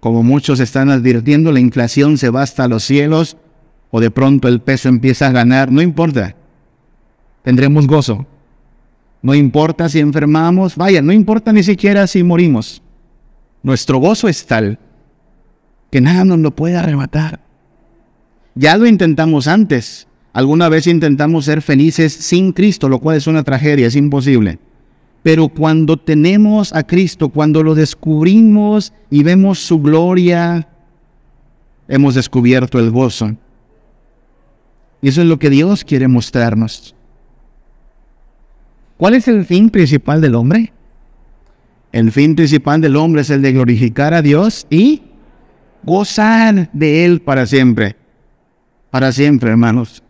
como 0.00 0.22
muchos 0.22 0.60
están 0.60 0.90
advirtiendo, 0.90 1.52
la 1.52 1.60
inflación 1.60 2.18
se 2.18 2.30
va 2.30 2.42
hasta 2.42 2.68
los 2.68 2.84
cielos 2.84 3.36
o 3.90 4.00
de 4.00 4.10
pronto 4.10 4.48
el 4.48 4.60
peso 4.60 4.88
empieza 4.88 5.28
a 5.28 5.32
ganar, 5.32 5.72
no 5.72 5.82
importa. 5.82 6.36
Tendremos 7.42 7.86
gozo. 7.86 8.26
No 9.22 9.34
importa 9.34 9.88
si 9.88 10.00
enfermamos, 10.00 10.76
vaya, 10.76 11.02
no 11.02 11.12
importa 11.12 11.52
ni 11.52 11.62
siquiera 11.62 12.06
si 12.06 12.22
morimos. 12.22 12.82
Nuestro 13.62 13.98
gozo 13.98 14.28
es 14.28 14.46
tal 14.46 14.78
que 15.90 16.00
nada 16.00 16.24
nos 16.24 16.38
lo 16.38 16.54
puede 16.54 16.76
arrebatar. 16.76 17.40
Ya 18.54 18.76
lo 18.76 18.86
intentamos 18.86 19.48
antes. 19.48 20.06
Alguna 20.32 20.68
vez 20.68 20.86
intentamos 20.86 21.46
ser 21.46 21.62
felices 21.62 22.12
sin 22.12 22.52
Cristo, 22.52 22.88
lo 22.88 22.98
cual 22.98 23.16
es 23.16 23.26
una 23.26 23.42
tragedia, 23.42 23.86
es 23.86 23.96
imposible. 23.96 24.58
Pero 25.26 25.48
cuando 25.48 25.96
tenemos 25.96 26.72
a 26.72 26.84
Cristo, 26.84 27.30
cuando 27.30 27.64
lo 27.64 27.74
descubrimos 27.74 28.92
y 29.10 29.24
vemos 29.24 29.58
su 29.58 29.82
gloria, 29.82 30.68
hemos 31.88 32.14
descubierto 32.14 32.78
el 32.78 32.92
gozo. 32.92 33.34
Y 35.02 35.08
eso 35.08 35.22
es 35.22 35.26
lo 35.26 35.40
que 35.40 35.50
Dios 35.50 35.82
quiere 35.82 36.06
mostrarnos. 36.06 36.94
¿Cuál 38.98 39.14
es 39.14 39.26
el 39.26 39.44
fin 39.44 39.68
principal 39.68 40.20
del 40.20 40.36
hombre? 40.36 40.72
El 41.90 42.12
fin 42.12 42.36
principal 42.36 42.80
del 42.80 42.94
hombre 42.94 43.22
es 43.22 43.30
el 43.30 43.42
de 43.42 43.52
glorificar 43.52 44.14
a 44.14 44.22
Dios 44.22 44.64
y 44.70 45.02
gozar 45.82 46.70
de 46.72 47.04
Él 47.04 47.20
para 47.20 47.46
siempre 47.46 47.96
para 48.90 49.10
siempre, 49.10 49.50
hermanos. 49.50 50.04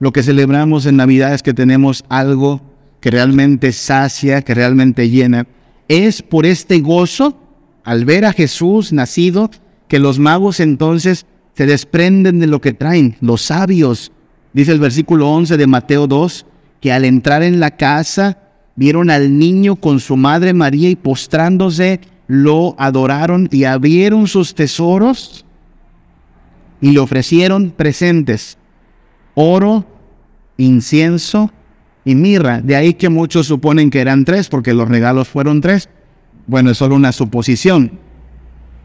Lo 0.00 0.10
que 0.12 0.22
celebramos 0.22 0.86
en 0.86 0.96
Navidad 0.96 1.34
es 1.34 1.42
que 1.44 1.54
tenemos 1.54 2.04
algo 2.08 2.73
que 3.04 3.10
realmente 3.10 3.70
sacia, 3.72 4.40
que 4.40 4.54
realmente 4.54 5.10
llena. 5.10 5.46
Es 5.88 6.22
por 6.22 6.46
este 6.46 6.80
gozo, 6.80 7.38
al 7.84 8.06
ver 8.06 8.24
a 8.24 8.32
Jesús 8.32 8.94
nacido, 8.94 9.50
que 9.88 9.98
los 9.98 10.18
magos 10.18 10.58
entonces 10.58 11.26
se 11.54 11.66
desprenden 11.66 12.38
de 12.38 12.46
lo 12.46 12.62
que 12.62 12.72
traen, 12.72 13.18
los 13.20 13.42
sabios. 13.42 14.10
Dice 14.54 14.72
el 14.72 14.80
versículo 14.80 15.28
11 15.32 15.58
de 15.58 15.66
Mateo 15.66 16.06
2, 16.06 16.46
que 16.80 16.92
al 16.92 17.04
entrar 17.04 17.42
en 17.42 17.60
la 17.60 17.72
casa 17.72 18.38
vieron 18.74 19.10
al 19.10 19.38
niño 19.38 19.76
con 19.76 20.00
su 20.00 20.16
madre 20.16 20.54
María 20.54 20.88
y 20.88 20.96
postrándose 20.96 22.00
lo 22.26 22.74
adoraron 22.78 23.50
y 23.52 23.64
abrieron 23.64 24.26
sus 24.28 24.54
tesoros 24.54 25.44
y 26.80 26.92
le 26.92 27.00
ofrecieron 27.00 27.70
presentes, 27.70 28.56
oro, 29.34 29.84
incienso 30.56 31.50
y 32.04 32.14
mirra. 32.14 32.60
De 32.60 32.76
ahí 32.76 32.94
que 32.94 33.08
muchos 33.08 33.46
suponen 33.46 33.90
que 33.90 34.00
eran 34.00 34.24
tres, 34.24 34.48
porque 34.48 34.74
los 34.74 34.88
regalos 34.88 35.28
fueron 35.28 35.60
tres. 35.60 35.88
Bueno, 36.46 36.70
es 36.70 36.78
solo 36.78 36.94
una 36.94 37.12
suposición. 37.12 37.98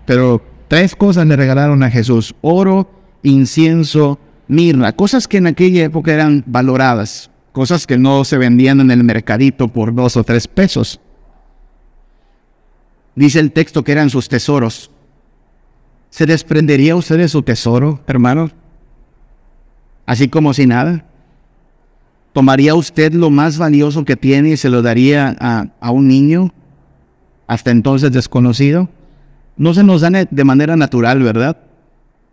Pero 0.05 0.41
tres 0.67 0.95
cosas 0.95 1.27
le 1.27 1.35
regalaron 1.35 1.83
a 1.83 1.91
Jesús, 1.91 2.35
oro, 2.41 2.89
incienso, 3.23 4.19
mirra, 4.47 4.93
cosas 4.93 5.27
que 5.27 5.37
en 5.37 5.47
aquella 5.47 5.83
época 5.83 6.13
eran 6.13 6.43
valoradas, 6.47 7.29
cosas 7.51 7.85
que 7.85 7.97
no 7.97 8.23
se 8.23 8.37
vendían 8.37 8.79
en 8.79 8.91
el 8.91 9.03
mercadito 9.03 9.67
por 9.67 9.93
dos 9.93 10.17
o 10.17 10.23
tres 10.23 10.47
pesos. 10.47 10.99
Dice 13.15 13.39
el 13.39 13.51
texto 13.51 13.83
que 13.83 13.91
eran 13.91 14.09
sus 14.09 14.29
tesoros. 14.29 14.91
¿Se 16.09 16.25
desprendería 16.25 16.95
usted 16.95 17.17
de 17.17 17.27
su 17.27 17.43
tesoro, 17.43 18.01
hermano? 18.07 18.49
Así 20.05 20.27
como 20.29 20.53
si 20.53 20.65
nada. 20.65 21.05
¿Tomaría 22.39 22.73
usted 22.73 23.11
lo 23.11 23.29
más 23.29 23.57
valioso 23.57 24.05
que 24.05 24.15
tiene 24.15 24.51
y 24.51 24.55
se 24.55 24.69
lo 24.69 24.81
daría 24.81 25.35
a, 25.41 25.91
un 25.91 26.07
niño, 26.07 26.53
hasta 27.47 27.69
entonces 27.69 28.13
desconocido? 28.13 28.87
No 29.57 29.73
se 29.73 29.83
nos 29.83 29.99
da 29.99 30.09
de 30.09 30.43
manera 30.45 30.77
natural, 30.77 31.21
¿verdad? 31.21 31.57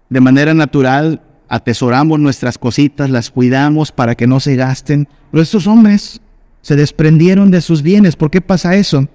De 0.08 0.20
manera 0.20 0.54
natural 0.54 1.22
atesoramos 1.48 2.20
nuestras 2.20 2.56
cositas, 2.56 3.10
las 3.10 3.32
cuidamos 3.32 3.90
para 3.90 4.14
que 4.14 4.28
no 4.28 4.38
se 4.38 4.54
gasten. 4.54 5.08
Pero 5.32 5.42
estos 5.42 5.66
hombres 5.66 6.20
se 6.62 6.76
desprendieron 6.76 7.50
de 7.50 7.60
sus 7.60 7.82
bienes. 7.82 8.14
¿Por 8.14 8.30
qué 8.30 8.40
pasa 8.40 8.76
eso? 8.76 9.08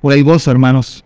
Por 0.00 0.12
el 0.12 0.24
gozo, 0.24 0.50
hermanos. 0.50 1.04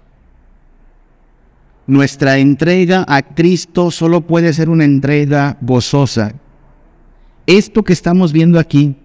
Nuestra 1.86 2.38
entrega 2.38 3.04
a 3.06 3.20
Cristo 3.20 3.90
solo 3.90 4.22
puede 4.22 4.54
ser 4.54 4.70
una 4.70 4.86
entrega 4.86 5.58
gozosa. 5.60 6.32
Esto 7.46 7.84
que 7.84 7.92
estamos 7.92 8.32
viendo 8.32 8.58
aquí 8.58 8.96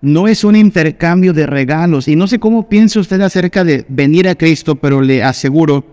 no 0.00 0.28
es 0.28 0.44
un 0.44 0.56
intercambio 0.56 1.32
de 1.32 1.46
regalos. 1.46 2.08
Y 2.08 2.16
no 2.16 2.26
sé 2.26 2.38
cómo 2.38 2.68
piensa 2.68 3.00
usted 3.00 3.20
acerca 3.20 3.64
de 3.64 3.84
venir 3.88 4.28
a 4.28 4.34
Cristo, 4.34 4.76
pero 4.76 5.00
le 5.00 5.22
aseguro, 5.22 5.84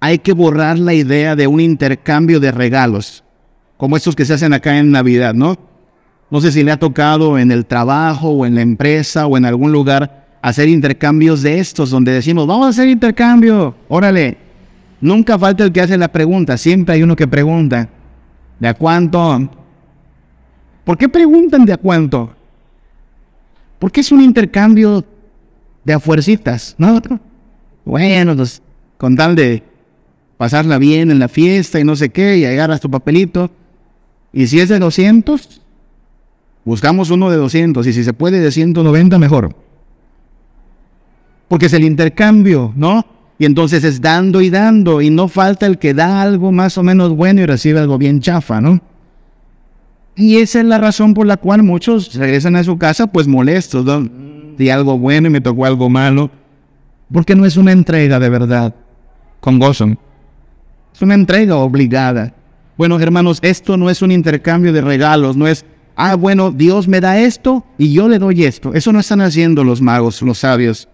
hay 0.00 0.18
que 0.18 0.32
borrar 0.32 0.78
la 0.78 0.94
idea 0.94 1.36
de 1.36 1.46
un 1.46 1.60
intercambio 1.60 2.40
de 2.40 2.52
regalos, 2.52 3.24
como 3.76 3.96
estos 3.96 4.14
que 4.14 4.24
se 4.24 4.34
hacen 4.34 4.52
acá 4.52 4.78
en 4.78 4.90
Navidad, 4.90 5.34
¿no? 5.34 5.56
No 6.30 6.40
sé 6.40 6.52
si 6.52 6.64
le 6.64 6.72
ha 6.72 6.78
tocado 6.78 7.38
en 7.38 7.50
el 7.52 7.66
trabajo 7.66 8.30
o 8.30 8.46
en 8.46 8.56
la 8.56 8.62
empresa 8.62 9.26
o 9.26 9.36
en 9.36 9.44
algún 9.44 9.72
lugar 9.72 10.26
hacer 10.42 10.68
intercambios 10.68 11.42
de 11.42 11.58
estos, 11.58 11.90
donde 11.90 12.12
decimos, 12.12 12.46
vamos 12.46 12.66
a 12.66 12.70
hacer 12.70 12.88
intercambio, 12.88 13.74
órale, 13.88 14.46
Nunca 15.00 15.38
falta 15.38 15.64
el 15.64 15.72
que 15.72 15.80
hace 15.80 15.98
la 15.98 16.08
pregunta, 16.08 16.56
siempre 16.56 16.94
hay 16.94 17.02
uno 17.02 17.16
que 17.16 17.26
pregunta, 17.26 17.88
¿de 18.58 18.68
a 18.68 18.74
cuánto? 18.74 19.50
¿Por 20.84 20.96
qué 20.96 21.08
preguntan 21.08 21.64
de 21.66 21.74
a 21.74 21.76
cuánto? 21.76 22.34
Porque 23.78 24.00
es 24.00 24.10
un 24.12 24.22
intercambio 24.22 25.04
de 25.84 25.92
afuercitas, 25.92 26.74
¿no? 26.78 27.00
Bueno, 27.84 28.36
pues, 28.36 28.62
con 28.98 29.16
tal 29.16 29.36
de 29.36 29.62
pasarla 30.36 30.78
bien 30.78 31.10
en 31.10 31.18
la 31.18 31.28
fiesta 31.28 31.78
y 31.78 31.84
no 31.84 31.96
sé 31.96 32.10
qué, 32.10 32.38
y 32.38 32.44
agarras 32.44 32.80
tu 32.80 32.90
papelito. 32.90 33.50
Y 34.32 34.46
si 34.48 34.60
es 34.60 34.68
de 34.68 34.78
200, 34.78 35.60
buscamos 36.64 37.10
uno 37.10 37.30
de 37.30 37.36
200, 37.36 37.86
y 37.86 37.92
si 37.92 38.04
se 38.04 38.12
puede 38.12 38.40
de 38.40 38.50
190, 38.50 39.18
mejor. 39.18 39.54
Porque 41.48 41.66
es 41.66 41.72
el 41.72 41.84
intercambio, 41.84 42.72
¿no? 42.76 43.06
Y 43.38 43.44
entonces 43.44 43.84
es 43.84 44.00
dando 44.00 44.40
y 44.40 44.50
dando, 44.50 45.00
y 45.00 45.10
no 45.10 45.28
falta 45.28 45.66
el 45.66 45.78
que 45.78 45.94
da 45.94 46.22
algo 46.22 46.52
más 46.52 46.76
o 46.78 46.82
menos 46.82 47.10
bueno 47.14 47.42
y 47.42 47.46
recibe 47.46 47.78
algo 47.78 47.98
bien 47.98 48.20
chafa, 48.20 48.60
¿no? 48.60 48.80
Y 50.16 50.38
esa 50.38 50.60
es 50.60 50.64
la 50.64 50.78
razón 50.78 51.12
por 51.12 51.26
la 51.26 51.36
cual 51.36 51.62
muchos 51.62 52.14
regresan 52.14 52.56
a 52.56 52.64
su 52.64 52.78
casa 52.78 53.06
pues 53.06 53.28
molestos, 53.28 53.84
¿no? 53.84 54.08
Di 54.56 54.70
algo 54.70 54.98
bueno 54.98 55.28
y 55.28 55.30
me 55.30 55.42
tocó 55.42 55.66
algo 55.66 55.90
malo, 55.90 56.30
porque 57.12 57.34
no 57.34 57.44
es 57.44 57.58
una 57.58 57.72
entrega 57.72 58.18
de 58.18 58.30
verdad, 58.30 58.74
con 59.40 59.58
gozo. 59.58 59.88
Es 60.94 61.02
una 61.02 61.14
entrega 61.14 61.56
obligada. 61.56 62.34
Bueno, 62.78 62.98
hermanos, 62.98 63.38
esto 63.42 63.76
no 63.76 63.90
es 63.90 64.00
un 64.00 64.10
intercambio 64.10 64.72
de 64.72 64.80
regalos, 64.80 65.36
no 65.36 65.46
es, 65.46 65.66
ah, 65.94 66.14
bueno, 66.14 66.50
Dios 66.50 66.88
me 66.88 67.02
da 67.02 67.20
esto 67.20 67.66
y 67.76 67.92
yo 67.92 68.08
le 68.08 68.18
doy 68.18 68.44
esto. 68.44 68.72
Eso 68.72 68.92
no 68.92 69.00
están 69.00 69.20
haciendo 69.20 69.64
los 69.64 69.82
magos, 69.82 70.22
los 70.22 70.38
sabios. 70.38 70.88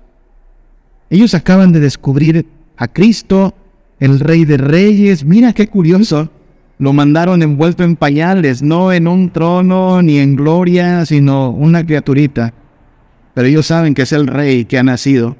Ellos 1.10 1.34
acaban 1.34 1.70
de 1.70 1.78
descubrir 1.78 2.46
a 2.76 2.88
Cristo, 2.88 3.54
el 4.00 4.18
Rey 4.18 4.44
de 4.44 4.56
Reyes. 4.56 5.24
Mira 5.24 5.52
qué 5.52 5.68
curioso. 5.68 6.28
Lo 6.82 6.92
mandaron 6.92 7.42
envuelto 7.42 7.84
en 7.84 7.94
pañales, 7.94 8.60
no 8.60 8.92
en 8.92 9.06
un 9.06 9.30
trono 9.30 10.02
ni 10.02 10.18
en 10.18 10.34
gloria, 10.34 11.06
sino 11.06 11.50
una 11.50 11.86
criaturita. 11.86 12.54
Pero 13.34 13.46
ellos 13.46 13.66
saben 13.66 13.94
que 13.94 14.02
es 14.02 14.10
el 14.10 14.26
Rey 14.26 14.64
que 14.64 14.78
ha 14.80 14.82
nacido 14.82 15.36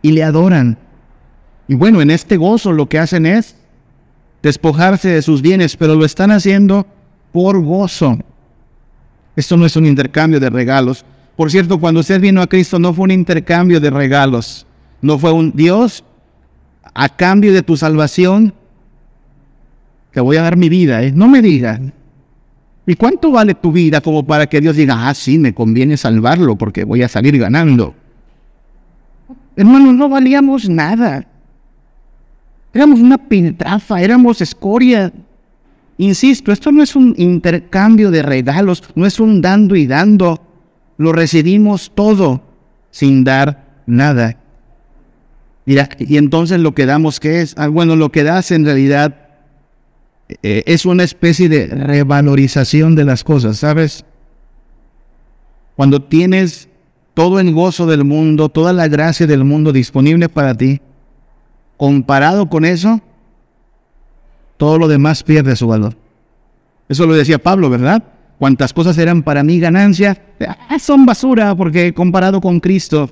y 0.00 0.12
le 0.12 0.22
adoran. 0.22 0.78
Y 1.66 1.74
bueno, 1.74 2.00
en 2.02 2.12
este 2.12 2.36
gozo 2.36 2.70
lo 2.70 2.88
que 2.88 3.00
hacen 3.00 3.26
es 3.26 3.56
despojarse 4.44 5.08
de 5.08 5.22
sus 5.22 5.42
bienes, 5.42 5.76
pero 5.76 5.96
lo 5.96 6.04
están 6.04 6.30
haciendo 6.30 6.86
por 7.32 7.60
gozo. 7.60 8.20
Esto 9.34 9.56
no 9.56 9.66
es 9.66 9.74
un 9.74 9.86
intercambio 9.86 10.38
de 10.38 10.50
regalos. 10.50 11.04
Por 11.34 11.50
cierto, 11.50 11.80
cuando 11.80 11.98
usted 11.98 12.20
vino 12.20 12.40
a 12.40 12.46
Cristo 12.46 12.78
no 12.78 12.94
fue 12.94 13.06
un 13.06 13.10
intercambio 13.10 13.80
de 13.80 13.90
regalos. 13.90 14.68
No 15.02 15.18
fue 15.18 15.32
un 15.32 15.50
Dios 15.50 16.04
a 16.94 17.08
cambio 17.08 17.52
de 17.52 17.64
tu 17.64 17.76
salvación. 17.76 18.54
Te 20.16 20.22
voy 20.22 20.38
a 20.38 20.42
dar 20.44 20.56
mi 20.56 20.70
vida. 20.70 21.02
¿eh? 21.02 21.12
No 21.14 21.28
me 21.28 21.42
digan. 21.42 21.92
¿Y 22.86 22.94
cuánto 22.94 23.30
vale 23.30 23.52
tu 23.52 23.70
vida 23.70 24.00
como 24.00 24.26
para 24.26 24.46
que 24.46 24.62
Dios 24.62 24.74
diga, 24.74 25.10
ah, 25.10 25.12
sí, 25.12 25.38
me 25.38 25.52
conviene 25.52 25.98
salvarlo 25.98 26.56
porque 26.56 26.84
voy 26.84 27.02
a 27.02 27.08
salir 27.08 27.36
ganando? 27.36 27.94
Hermanos, 29.56 29.94
no 29.94 30.08
valíamos 30.08 30.70
nada. 30.70 31.26
Éramos 32.72 33.00
una 33.00 33.18
pintrafa, 33.18 34.00
éramos 34.00 34.40
escoria. 34.40 35.12
Insisto, 35.98 36.50
esto 36.50 36.72
no 36.72 36.82
es 36.82 36.96
un 36.96 37.14
intercambio 37.18 38.10
de 38.10 38.22
regalos, 38.22 38.84
no 38.94 39.04
es 39.04 39.20
un 39.20 39.42
dando 39.42 39.76
y 39.76 39.86
dando. 39.86 40.40
Lo 40.96 41.12
recibimos 41.12 41.92
todo 41.94 42.40
sin 42.90 43.22
dar 43.22 43.82
nada. 43.84 44.38
Mira, 45.66 45.90
y 45.98 46.16
entonces 46.16 46.58
lo 46.58 46.74
que 46.74 46.86
damos, 46.86 47.20
¿qué 47.20 47.42
es? 47.42 47.54
Ah, 47.58 47.68
bueno, 47.68 47.96
lo 47.96 48.10
que 48.10 48.22
das 48.22 48.50
en 48.50 48.64
realidad 48.64 49.25
eh, 50.28 50.64
es 50.66 50.86
una 50.86 51.04
especie 51.04 51.48
de 51.48 51.66
revalorización 51.66 52.94
de 52.94 53.04
las 53.04 53.22
cosas, 53.22 53.58
¿sabes? 53.58 54.04
Cuando 55.76 56.02
tienes 56.02 56.68
todo 57.14 57.38
el 57.38 57.52
gozo 57.54 57.86
del 57.86 58.04
mundo, 58.04 58.48
toda 58.48 58.72
la 58.72 58.88
gracia 58.88 59.26
del 59.26 59.44
mundo 59.44 59.72
disponible 59.72 60.28
para 60.28 60.54
ti, 60.54 60.80
comparado 61.76 62.48
con 62.48 62.64
eso, 62.64 63.00
todo 64.56 64.78
lo 64.78 64.88
demás 64.88 65.22
pierde 65.22 65.54
su 65.54 65.68
valor. 65.68 65.96
Eso 66.88 67.06
lo 67.06 67.14
decía 67.14 67.38
Pablo, 67.38 67.70
¿verdad? 67.70 68.02
Cuantas 68.38 68.72
cosas 68.72 68.98
eran 68.98 69.22
para 69.22 69.42
mí 69.42 69.58
ganancia, 69.60 70.20
ah, 70.68 70.78
son 70.78 71.06
basura 71.06 71.54
porque 71.54 71.94
comparado 71.94 72.40
con 72.40 72.60
Cristo, 72.60 73.10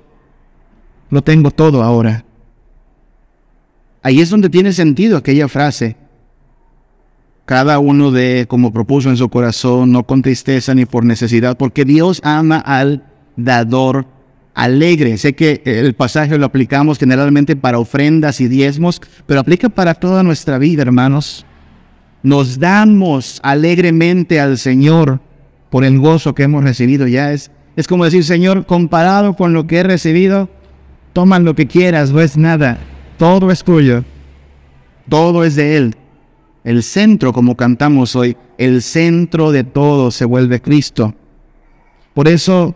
lo 1.10 1.22
tengo 1.22 1.50
todo 1.50 1.82
ahora. 1.82 2.24
Ahí 4.02 4.20
es 4.20 4.28
donde 4.28 4.50
tiene 4.50 4.72
sentido 4.72 5.16
aquella 5.16 5.48
frase. 5.48 5.96
Cada 7.44 7.78
uno 7.78 8.10
de, 8.10 8.46
como 8.48 8.72
propuso 8.72 9.10
en 9.10 9.18
su 9.18 9.28
corazón, 9.28 9.92
no 9.92 10.04
con 10.04 10.22
tristeza 10.22 10.74
ni 10.74 10.86
por 10.86 11.04
necesidad, 11.04 11.58
porque 11.58 11.84
Dios 11.84 12.20
ama 12.24 12.58
al 12.58 13.04
dador 13.36 14.06
alegre. 14.54 15.18
Sé 15.18 15.34
que 15.34 15.60
el 15.64 15.94
pasaje 15.94 16.38
lo 16.38 16.46
aplicamos 16.46 16.98
generalmente 16.98 17.56
para 17.56 17.78
ofrendas 17.78 18.40
y 18.40 18.48
diezmos, 18.48 19.02
pero 19.26 19.40
aplica 19.40 19.68
para 19.68 19.94
toda 19.94 20.22
nuestra 20.22 20.58
vida, 20.58 20.82
hermanos. 20.82 21.44
Nos 22.22 22.58
damos 22.58 23.40
alegremente 23.42 24.40
al 24.40 24.56
Señor 24.56 25.20
por 25.68 25.84
el 25.84 25.98
gozo 25.98 26.34
que 26.34 26.44
hemos 26.44 26.64
recibido. 26.64 27.06
Ya 27.06 27.32
es, 27.32 27.50
es 27.76 27.86
como 27.86 28.04
decir, 28.04 28.24
Señor, 28.24 28.64
comparado 28.64 29.34
con 29.34 29.52
lo 29.52 29.66
que 29.66 29.78
he 29.78 29.82
recibido, 29.82 30.48
toma 31.12 31.38
lo 31.38 31.54
que 31.54 31.66
quieras, 31.66 32.10
no 32.10 32.22
es 32.22 32.38
nada. 32.38 32.78
Todo 33.18 33.50
es 33.50 33.62
tuyo. 33.62 34.04
Todo 35.10 35.44
es 35.44 35.56
de 35.56 35.76
Él. 35.76 35.96
El 36.64 36.82
centro, 36.82 37.32
como 37.32 37.56
cantamos 37.56 38.16
hoy, 38.16 38.36
el 38.58 38.82
centro 38.82 39.52
de 39.52 39.64
todo 39.64 40.10
se 40.10 40.24
vuelve 40.24 40.60
Cristo. 40.60 41.14
Por 42.14 42.26
eso 42.26 42.74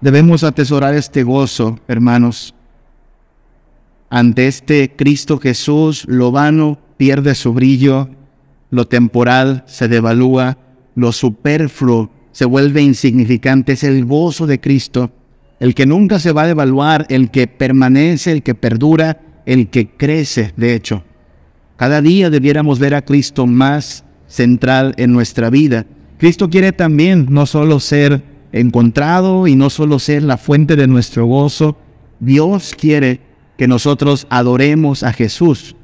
Debemos 0.00 0.44
atesorar 0.44 0.94
este 0.94 1.24
gozo, 1.24 1.78
hermanos. 1.86 2.54
Ante 4.08 4.46
este 4.46 4.96
Cristo 4.96 5.38
Jesús, 5.38 6.06
lo 6.08 6.32
vano 6.32 6.78
pierde 6.96 7.34
su 7.34 7.52
brillo, 7.52 8.08
lo 8.70 8.88
temporal 8.88 9.62
se 9.66 9.88
devalúa, 9.88 10.56
lo 10.94 11.12
superfluo 11.12 12.10
se 12.32 12.46
vuelve 12.46 12.80
insignificante. 12.80 13.72
Es 13.72 13.84
el 13.84 14.06
gozo 14.06 14.46
de 14.46 14.58
Cristo, 14.58 15.10
el 15.58 15.74
que 15.74 15.84
nunca 15.84 16.18
se 16.18 16.32
va 16.32 16.42
a 16.42 16.46
devaluar, 16.46 17.04
el 17.10 17.30
que 17.30 17.46
permanece, 17.46 18.32
el 18.32 18.42
que 18.42 18.54
perdura, 18.54 19.20
el 19.44 19.68
que 19.68 19.90
crece, 19.90 20.54
de 20.56 20.74
hecho. 20.74 21.04
Cada 21.80 22.02
día 22.02 22.28
debiéramos 22.28 22.78
ver 22.78 22.94
a 22.94 23.00
Cristo 23.00 23.46
más 23.46 24.04
central 24.26 24.92
en 24.98 25.14
nuestra 25.14 25.48
vida. 25.48 25.86
Cristo 26.18 26.50
quiere 26.50 26.72
también 26.72 27.28
no 27.30 27.46
solo 27.46 27.80
ser 27.80 28.22
encontrado 28.52 29.46
y 29.46 29.56
no 29.56 29.70
solo 29.70 29.98
ser 29.98 30.22
la 30.22 30.36
fuente 30.36 30.76
de 30.76 30.86
nuestro 30.86 31.24
gozo, 31.24 31.78
Dios 32.18 32.74
quiere 32.78 33.22
que 33.56 33.66
nosotros 33.66 34.26
adoremos 34.28 35.02
a 35.02 35.14
Jesús. 35.14 35.74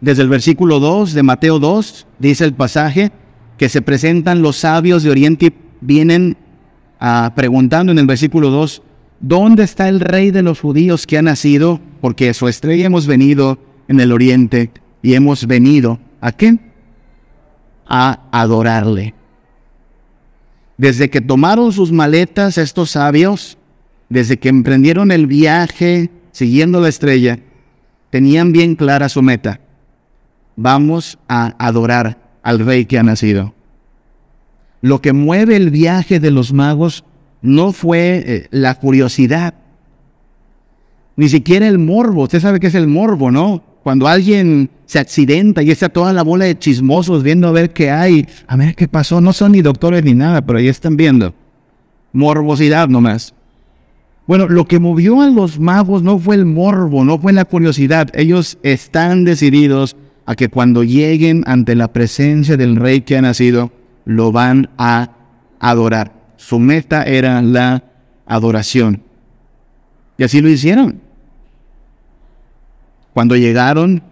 Desde 0.00 0.22
el 0.22 0.30
versículo 0.30 0.80
2 0.80 1.12
de 1.12 1.22
Mateo 1.22 1.58
2 1.58 2.06
dice 2.18 2.46
el 2.46 2.54
pasaje 2.54 3.12
que 3.58 3.68
se 3.68 3.82
presentan 3.82 4.40
los 4.40 4.56
sabios 4.56 5.02
de 5.02 5.10
Oriente 5.10 5.44
y 5.44 5.54
vienen 5.82 6.38
a, 6.98 7.34
preguntando 7.36 7.92
en 7.92 7.98
el 7.98 8.06
versículo 8.06 8.48
2, 8.48 8.80
¿dónde 9.20 9.64
está 9.64 9.90
el 9.90 10.00
rey 10.00 10.30
de 10.30 10.40
los 10.40 10.58
judíos 10.58 11.06
que 11.06 11.18
ha 11.18 11.22
nacido? 11.22 11.80
Porque 12.00 12.32
su 12.32 12.48
estrella 12.48 12.86
hemos 12.86 13.06
venido 13.06 13.58
en 13.92 14.00
el 14.00 14.12
Oriente 14.12 14.70
y 15.02 15.14
hemos 15.14 15.46
venido 15.46 16.00
a 16.20 16.32
qué? 16.32 16.58
A 17.86 18.20
adorarle. 18.32 19.14
Desde 20.76 21.10
que 21.10 21.20
tomaron 21.20 21.72
sus 21.72 21.92
maletas 21.92 22.58
estos 22.58 22.90
sabios, 22.90 23.58
desde 24.08 24.38
que 24.38 24.48
emprendieron 24.48 25.12
el 25.12 25.26
viaje 25.26 26.10
siguiendo 26.32 26.80
la 26.80 26.88
estrella, 26.88 27.38
tenían 28.10 28.52
bien 28.52 28.74
clara 28.74 29.08
su 29.08 29.22
meta. 29.22 29.60
Vamos 30.56 31.18
a 31.28 31.54
adorar 31.58 32.18
al 32.42 32.58
rey 32.58 32.86
que 32.86 32.98
ha 32.98 33.02
nacido. 33.02 33.54
Lo 34.80 35.00
que 35.00 35.12
mueve 35.12 35.56
el 35.56 35.70
viaje 35.70 36.18
de 36.18 36.30
los 36.30 36.52
magos 36.52 37.04
no 37.42 37.72
fue 37.72 38.22
eh, 38.26 38.46
la 38.50 38.74
curiosidad, 38.76 39.54
ni 41.16 41.28
siquiera 41.28 41.68
el 41.68 41.78
morbo. 41.78 42.22
Usted 42.22 42.40
sabe 42.40 42.58
qué 42.58 42.68
es 42.68 42.74
el 42.74 42.88
morbo, 42.88 43.30
¿no? 43.30 43.71
Cuando 43.82 44.06
alguien 44.06 44.70
se 44.86 44.98
accidenta 44.98 45.62
y 45.62 45.70
está 45.70 45.88
toda 45.88 46.12
la 46.12 46.22
bola 46.22 46.44
de 46.44 46.58
chismosos 46.58 47.22
viendo 47.22 47.48
a 47.48 47.52
ver 47.52 47.72
qué 47.72 47.90
hay, 47.90 48.26
a 48.46 48.56
ver 48.56 48.74
qué 48.76 48.86
pasó, 48.86 49.20
no 49.20 49.32
son 49.32 49.52
ni 49.52 49.62
doctores 49.62 50.04
ni 50.04 50.14
nada, 50.14 50.42
pero 50.42 50.58
ahí 50.58 50.68
están 50.68 50.96
viendo. 50.96 51.34
Morbosidad 52.12 52.88
nomás. 52.88 53.34
Bueno, 54.26 54.48
lo 54.48 54.66
que 54.66 54.78
movió 54.78 55.20
a 55.20 55.26
los 55.28 55.58
magos 55.58 56.02
no 56.04 56.18
fue 56.18 56.36
el 56.36 56.46
morbo, 56.46 57.04
no 57.04 57.18
fue 57.18 57.32
la 57.32 57.44
curiosidad. 57.44 58.08
Ellos 58.14 58.58
están 58.62 59.24
decididos 59.24 59.96
a 60.26 60.36
que 60.36 60.48
cuando 60.48 60.84
lleguen 60.84 61.42
ante 61.46 61.74
la 61.74 61.92
presencia 61.92 62.56
del 62.56 62.76
rey 62.76 63.00
que 63.00 63.16
ha 63.16 63.22
nacido, 63.22 63.72
lo 64.04 64.30
van 64.30 64.70
a 64.78 65.10
adorar. 65.58 66.12
Su 66.36 66.60
meta 66.60 67.02
era 67.02 67.42
la 67.42 67.82
adoración. 68.26 69.02
Y 70.18 70.24
así 70.24 70.40
lo 70.40 70.48
hicieron. 70.48 71.01
Cuando 73.14 73.36
llegaron, 73.36 74.02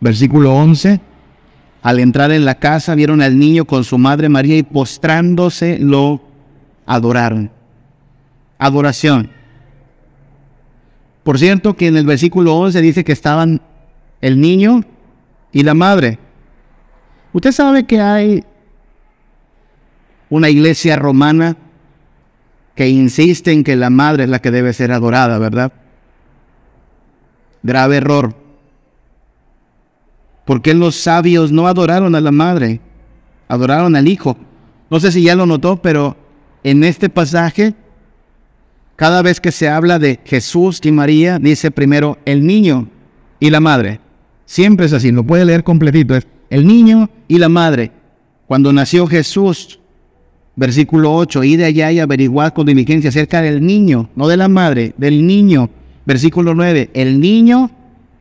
versículo 0.00 0.54
11, 0.54 1.00
al 1.82 2.00
entrar 2.00 2.32
en 2.32 2.44
la 2.44 2.56
casa 2.56 2.94
vieron 2.94 3.22
al 3.22 3.38
niño 3.38 3.64
con 3.64 3.84
su 3.84 3.98
madre 3.98 4.28
María 4.28 4.56
y 4.56 4.62
postrándose 4.62 5.78
lo 5.78 6.20
adoraron. 6.86 7.50
Adoración. 8.58 9.30
Por 11.22 11.38
cierto 11.38 11.76
que 11.76 11.86
en 11.86 11.96
el 11.96 12.06
versículo 12.06 12.56
11 12.56 12.80
dice 12.80 13.04
que 13.04 13.12
estaban 13.12 13.60
el 14.20 14.40
niño 14.40 14.82
y 15.52 15.62
la 15.62 15.74
madre. 15.74 16.18
Usted 17.32 17.52
sabe 17.52 17.84
que 17.84 18.00
hay 18.00 18.44
una 20.30 20.48
iglesia 20.48 20.96
romana 20.96 21.56
que 22.74 22.88
insiste 22.88 23.52
en 23.52 23.64
que 23.64 23.76
la 23.76 23.90
madre 23.90 24.24
es 24.24 24.30
la 24.30 24.40
que 24.40 24.50
debe 24.50 24.72
ser 24.72 24.92
adorada, 24.92 25.38
¿verdad? 25.38 25.72
Grave 27.62 27.96
error. 27.96 28.34
Porque 30.44 30.74
los 30.74 30.96
sabios 30.96 31.52
no 31.52 31.66
adoraron 31.66 32.14
a 32.14 32.20
la 32.20 32.32
madre, 32.32 32.80
adoraron 33.48 33.96
al 33.96 34.08
hijo. 34.08 34.36
No 34.90 35.00
sé 35.00 35.12
si 35.12 35.22
ya 35.22 35.34
lo 35.34 35.46
notó, 35.46 35.82
pero 35.82 36.16
en 36.64 36.84
este 36.84 37.08
pasaje, 37.08 37.74
cada 38.96 39.22
vez 39.22 39.40
que 39.40 39.52
se 39.52 39.68
habla 39.68 39.98
de 39.98 40.20
Jesús 40.24 40.80
y 40.82 40.92
María, 40.92 41.38
dice 41.38 41.70
primero 41.70 42.18
el 42.24 42.46
niño 42.46 42.88
y 43.40 43.50
la 43.50 43.60
madre. 43.60 44.00
Siempre 44.46 44.86
es 44.86 44.92
así, 44.92 45.12
lo 45.12 45.24
puede 45.24 45.44
leer 45.44 45.62
completito. 45.64 46.16
Es 46.16 46.26
el 46.48 46.66
niño 46.66 47.10
y 47.28 47.38
la 47.38 47.50
madre. 47.50 47.92
Cuando 48.46 48.72
nació 48.72 49.06
Jesús, 49.06 49.78
Versículo 50.58 51.14
8, 51.14 51.44
id 51.44 51.62
allá 51.62 51.92
y 51.92 52.00
averiguad 52.00 52.52
con 52.52 52.66
diligencia 52.66 53.10
acerca 53.10 53.40
del 53.40 53.64
niño, 53.64 54.10
no 54.16 54.26
de 54.26 54.36
la 54.36 54.48
madre, 54.48 54.92
del 54.96 55.24
niño. 55.24 55.70
Versículo 56.08 56.54
9, 56.54 56.88
el 56.94 57.20
niño 57.20 57.70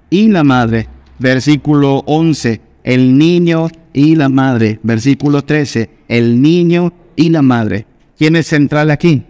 y 0.09 0.27
la 0.27 0.43
madre. 0.43 0.89
Versículo 1.19 2.03
11, 2.05 2.59
el 2.83 3.17
niño 3.17 3.69
y 3.93 4.17
la 4.17 4.27
madre. 4.27 4.81
Versículo 4.83 5.41
13, 5.41 5.89
el 6.09 6.41
niño 6.41 6.91
y 7.15 7.29
la 7.29 7.41
madre. 7.41 7.85
¿Quién 8.17 8.35
es 8.35 8.47
central 8.47 8.91
aquí? 8.91 9.23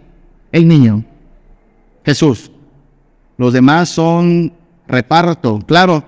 El 0.50 0.66
niño. 0.66 1.04
Jesús. 2.04 2.50
Los 3.36 3.52
demás 3.52 3.90
son 3.90 4.52
reparto. 4.88 5.60
Claro, 5.60 6.02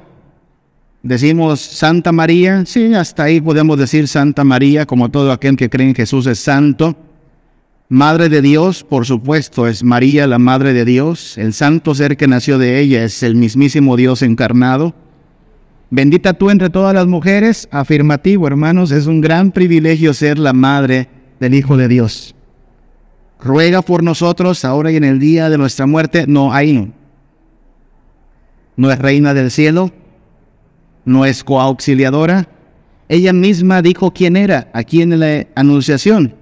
decimos 1.05 1.61
Santa 1.61 2.11
María. 2.11 2.67
Sí, 2.67 2.93
hasta 2.95 3.23
ahí 3.23 3.41
podemos 3.41 3.79
decir 3.79 4.09
Santa 4.09 4.43
María, 4.43 4.87
como 4.87 5.09
todo 5.09 5.31
aquel 5.31 5.57
que 5.57 5.71
cree 5.71 5.91
en 5.91 5.95
Jesús 5.95 6.27
es 6.27 6.41
santo. 6.41 6.97
Madre 7.93 8.29
de 8.29 8.41
Dios, 8.41 8.85
por 8.85 9.05
supuesto, 9.05 9.67
es 9.67 9.83
María 9.83 10.29
la 10.29 10.39
Madre 10.39 10.73
de 10.73 10.85
Dios. 10.85 11.37
El 11.37 11.53
santo 11.53 11.93
ser 11.93 12.17
que 12.17 12.29
nació 12.29 12.57
de 12.57 12.79
ella 12.79 13.03
es 13.03 13.25
el 13.25 13.35
mismísimo 13.35 13.97
Dios 13.97 14.23
encarnado. 14.23 14.95
Bendita 15.91 16.35
tú 16.35 16.51
entre 16.51 16.71
todas 16.71 16.95
las 16.95 17.09
mujeres. 17.09 17.69
Afirmativo, 17.73 18.47
hermanos, 18.47 18.93
es 18.93 19.09
un 19.09 19.21
gran 19.21 19.51
privilegio 19.51 20.15
ser 20.15 20.39
la 20.39 20.53
madre 20.53 21.09
del 21.41 21.53
Hijo 21.53 21.77
de 21.77 21.89
Dios. 21.89 22.37
Ruega 23.41 23.83
por 23.83 24.05
nosotros 24.05 24.65
ahora 24.65 24.93
y 24.93 24.97
en 24.97 25.03
el 25.03 25.19
día 25.19 25.51
de 25.51 25.59
nuestra 25.59 25.87
muerte. 25.87 26.27
No, 26.29 26.53
ahí 26.53 26.73
no. 26.73 26.93
No 28.77 28.93
es 28.93 29.01
reina 29.01 29.35
del 29.35 29.51
cielo, 29.51 29.91
no 31.05 31.25
es 31.25 31.43
coauxiliadora. 31.43 32.47
Ella 33.09 33.33
misma 33.33 33.83
dijo 33.83 34.13
quién 34.13 34.37
era 34.37 34.71
aquí 34.75 35.03
en 35.03 35.19
la 35.19 35.49
anunciación. 35.57 36.37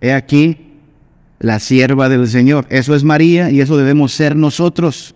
He 0.00 0.12
aquí 0.12 0.65
la 1.38 1.60
sierva 1.60 2.08
del 2.08 2.28
Señor. 2.28 2.66
Eso 2.70 2.94
es 2.94 3.04
María 3.04 3.50
y 3.50 3.60
eso 3.60 3.76
debemos 3.76 4.12
ser 4.12 4.36
nosotros. 4.36 5.14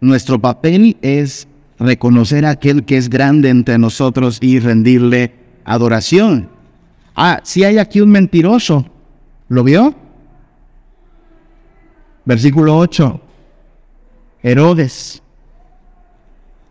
Nuestro 0.00 0.40
papel 0.40 0.96
es 1.02 1.46
reconocer 1.78 2.44
a 2.44 2.50
aquel 2.50 2.84
que 2.84 2.96
es 2.96 3.08
grande 3.08 3.48
entre 3.48 3.78
nosotros 3.78 4.38
y 4.40 4.58
rendirle 4.58 5.34
adoración. 5.64 6.48
Ah, 7.14 7.40
si 7.44 7.64
hay 7.64 7.78
aquí 7.78 8.00
un 8.00 8.10
mentiroso. 8.10 8.86
¿Lo 9.48 9.64
vio? 9.64 9.94
Versículo 12.24 12.78
8. 12.78 13.20
Herodes, 14.42 15.22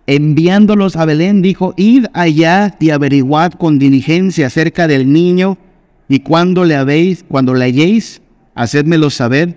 enviándolos 0.07 0.97
a 0.97 1.05
Belén, 1.05 1.41
dijo, 1.41 1.73
id 1.77 2.07
allá 2.13 2.75
y 2.79 2.89
averiguad 2.89 3.53
con 3.53 3.79
diligencia 3.79 4.47
acerca 4.47 4.87
del 4.87 5.11
niño, 5.11 5.57
y 6.09 6.19
cuando 6.19 6.65
le 6.65 6.75
habéis, 6.75 7.23
cuando 7.23 7.53
le 7.53 7.65
halléis, 7.65 8.21
hacedmelo 8.55 9.09
saber, 9.09 9.55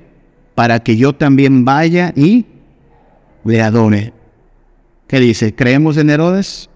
para 0.55 0.81
que 0.81 0.97
yo 0.97 1.15
también 1.15 1.65
vaya 1.65 2.13
y 2.15 2.47
le 3.45 3.61
adore. 3.61 4.13
¿Qué 5.07 5.21
dice? 5.21 5.55
¿Creemos 5.55 5.97
en 5.97 6.11
Herodes? 6.11 6.71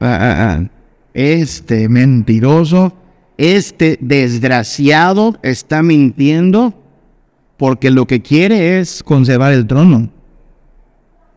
Ah, 0.00 0.18
ah, 0.20 0.36
ah. 0.38 0.70
Este 1.14 1.88
mentiroso, 1.88 2.92
este 3.36 3.98
desgraciado 4.00 5.38
está 5.42 5.82
mintiendo 5.82 6.74
porque 7.56 7.90
lo 7.90 8.06
que 8.06 8.22
quiere 8.22 8.78
es 8.78 9.02
conservar 9.02 9.52
el 9.52 9.66
trono. 9.66 10.10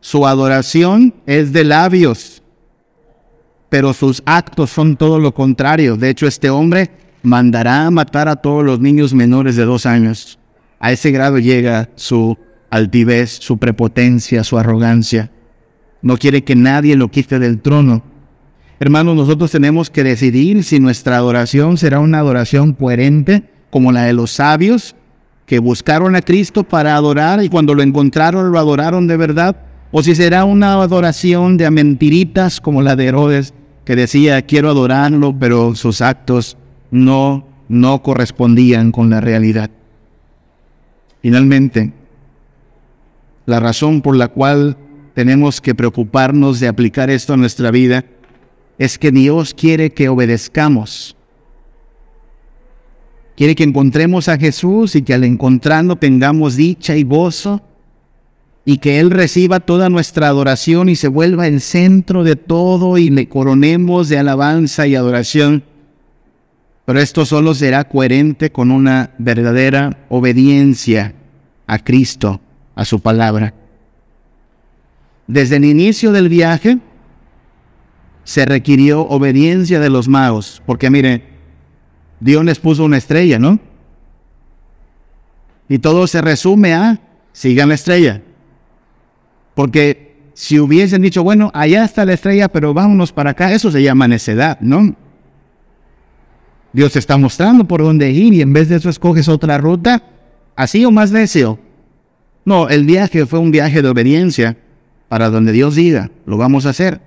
Su 0.02 0.26
adoración 0.28 1.14
es 1.26 1.54
de 1.54 1.64
labios, 1.64 2.43
pero 3.70 3.93
sus 3.93 4.22
actos 4.26 4.70
son 4.70 4.97
todo 4.97 5.20
lo 5.20 5.34
contrario. 5.34 5.95
De 5.95 6.10
hecho, 6.10 6.28
este 6.28 6.49
hombre 6.49 6.91
mandará 7.24 7.86
a 7.86 7.91
matar 7.91 8.28
a 8.28 8.38
todos 8.38 8.63
los 8.63 8.80
niños 8.80 9.13
menores 9.13 9.55
de 9.55 9.65
dos 9.65 9.86
años. 9.86 10.39
A 10.80 10.91
ese 10.91 11.11
grado 11.11 11.39
llega 11.39 11.89
su 11.95 12.38
altivez, 12.69 13.38
su 13.39 13.57
prepotencia, 13.57 14.43
su 14.43 14.57
arrogancia. 14.57 15.32
No 16.01 16.17
quiere 16.17 16.43
que 16.43 16.55
nadie 16.55 16.95
lo 16.95 17.09
quite 17.09 17.38
del 17.38 17.61
trono. 17.61 18.03
Hermanos, 18.80 19.15
nosotros 19.15 19.51
tenemos 19.51 19.91
que 19.91 20.03
decidir 20.03 20.63
si 20.63 20.80
nuestra 20.80 21.17
adoración 21.17 21.78
será 21.78 21.99
una 21.99 22.17
adoración 22.17 22.74
coherente 22.74 23.43
como 23.69 23.91
la 23.91 24.03
de 24.03 24.13
los 24.13 24.32
sabios 24.32 24.95
que 25.45 25.59
buscaron 25.59 26.15
a 26.15 26.22
Cristo 26.22 26.63
para 26.63 26.95
adorar 26.95 27.43
y 27.43 27.49
cuando 27.49 27.76
lo 27.76 27.84
encontraron 27.84 28.51
lo 28.51 28.57
adoraron 28.57 29.07
de 29.07 29.17
verdad, 29.17 29.57
o 29.91 30.01
si 30.01 30.15
será 30.15 30.45
una 30.45 30.74
adoración 30.82 31.57
de 31.57 31.69
mentiritas 31.69 32.61
como 32.61 32.82
la 32.82 32.95
de 32.95 33.07
Herodes, 33.07 33.53
que 33.84 33.95
decía 33.95 34.41
quiero 34.43 34.69
adorarlo, 34.69 35.36
pero 35.38 35.76
sus 35.76 36.01
actos 36.01 36.57
no, 36.91 37.47
no 37.67 38.03
correspondían 38.03 38.91
con 38.91 39.09
la 39.09 39.21
realidad. 39.21 39.71
Finalmente, 41.21 41.93
la 43.45 43.59
razón 43.59 44.01
por 44.01 44.15
la 44.15 44.27
cual 44.27 44.77
tenemos 45.13 45.61
que 45.61 45.75
preocuparnos 45.75 46.59
de 46.59 46.67
aplicar 46.67 47.09
esto 47.09 47.33
a 47.33 47.37
nuestra 47.37 47.71
vida 47.71 48.05
es 48.77 48.97
que 48.97 49.11
Dios 49.11 49.53
quiere 49.53 49.91
que 49.91 50.09
obedezcamos 50.09 51.15
Quiere 53.41 53.55
que 53.55 53.63
encontremos 53.63 54.27
a 54.27 54.37
Jesús 54.37 54.95
y 54.95 55.01
que 55.01 55.15
al 55.15 55.23
encontrarlo 55.23 55.95
tengamos 55.95 56.55
dicha 56.55 56.95
y 56.95 57.01
gozo 57.01 57.61
y 58.65 58.77
que 58.77 58.99
Él 58.99 59.09
reciba 59.09 59.59
toda 59.59 59.89
nuestra 59.89 60.27
adoración 60.27 60.89
y 60.89 60.95
se 60.95 61.07
vuelva 61.07 61.47
el 61.47 61.61
centro 61.61 62.23
de 62.23 62.35
todo 62.35 62.99
y 62.99 63.09
le 63.09 63.27
coronemos 63.27 64.09
de 64.09 64.19
alabanza 64.19 64.85
y 64.85 64.93
adoración. 64.93 65.63
Pero 66.91 66.99
esto 66.99 67.25
solo 67.25 67.55
será 67.55 67.85
coherente 67.85 68.51
con 68.51 68.69
una 68.69 69.11
verdadera 69.17 69.97
obediencia 70.09 71.13
a 71.65 71.79
Cristo, 71.79 72.41
a 72.75 72.83
su 72.83 72.99
palabra. 72.99 73.53
Desde 75.25 75.55
el 75.55 75.63
inicio 75.63 76.11
del 76.11 76.27
viaje 76.27 76.79
se 78.25 78.43
requirió 78.43 79.03
obediencia 79.03 79.79
de 79.79 79.89
los 79.89 80.09
magos, 80.09 80.61
porque 80.65 80.89
mire, 80.89 81.23
Dios 82.19 82.43
les 82.43 82.59
puso 82.59 82.83
una 82.83 82.97
estrella, 82.97 83.39
¿no? 83.39 83.57
Y 85.69 85.79
todo 85.79 86.07
se 86.07 86.19
resume 86.19 86.73
a 86.73 86.99
sigan 87.31 87.69
la 87.69 87.75
estrella. 87.75 88.21
Porque 89.55 90.17
si 90.33 90.59
hubiesen 90.59 91.03
dicho, 91.03 91.23
bueno, 91.23 91.51
allá 91.53 91.85
está 91.85 92.03
la 92.03 92.15
estrella, 92.15 92.49
pero 92.49 92.73
vámonos 92.73 93.13
para 93.13 93.29
acá, 93.29 93.53
eso 93.53 93.71
se 93.71 93.81
llama 93.81 94.09
necedad, 94.09 94.59
¿no? 94.59 94.93
Dios 96.74 96.93
te 96.93 96.99
está 96.99 97.17
mostrando 97.17 97.65
por 97.65 97.82
dónde 97.82 98.11
ir 98.11 98.34
y 98.34 98.41
en 98.41 98.53
vez 98.53 98.69
de 98.69 98.78
eso 98.78 98.89
escoges 98.89 99.28
otra 99.28 99.57
ruta, 99.57 100.01
así 100.55 100.86
o 100.86 100.91
más 100.91 101.11
necio. 101.11 101.59
No, 102.45 102.69
el 102.69 102.86
viaje 102.86 103.26
fue 103.26 103.39
un 103.39 103.51
viaje 103.51 103.82
de 103.82 103.89
obediencia 103.89 104.57
para 105.09 105.30
donde 105.30 105.51
Dios 105.51 105.76
diga, 105.76 106.11
lo 106.26 106.38
vamos 106.38 106.65
a 106.65 106.69
hacer. 106.69 107.01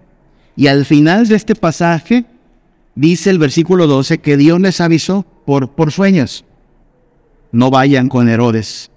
Y 0.57 0.67
al 0.67 0.85
final 0.85 1.27
de 1.27 1.37
este 1.37 1.55
pasaje, 1.55 2.27
dice 2.95 3.31
el 3.31 3.39
versículo 3.39 3.87
12 3.87 4.19
que 4.19 4.37
Dios 4.37 4.61
les 4.61 4.81
avisó 4.81 5.25
por, 5.45 5.71
por 5.71 5.91
sueños. 5.91 6.45
No 7.51 7.71
vayan 7.71 8.09
con 8.09 8.29
Herodes, 8.29 8.91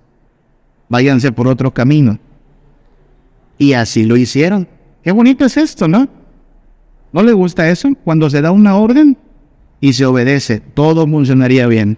váyanse 0.90 1.32
por 1.32 1.48
otro 1.48 1.74
camino. 1.74 2.20
Y 3.58 3.74
así 3.74 4.04
lo 4.04 4.18
hicieron. 4.18 4.68
Qué 5.04 5.12
bonito 5.12 5.46
es 5.46 5.58
esto, 5.58 5.88
¿no? 5.88 6.08
¿No 7.14 7.24
le 7.24 7.34
gusta 7.34 7.70
eso? 7.70 7.90
Cuando 8.04 8.30
se 8.30 8.42
da 8.42 8.52
una 8.52 8.76
orden 8.76 9.18
y 9.80 9.94
se 9.94 10.06
obedece, 10.06 10.60
todo 10.60 11.08
funcionaría 11.08 11.68
bien. 11.68 11.98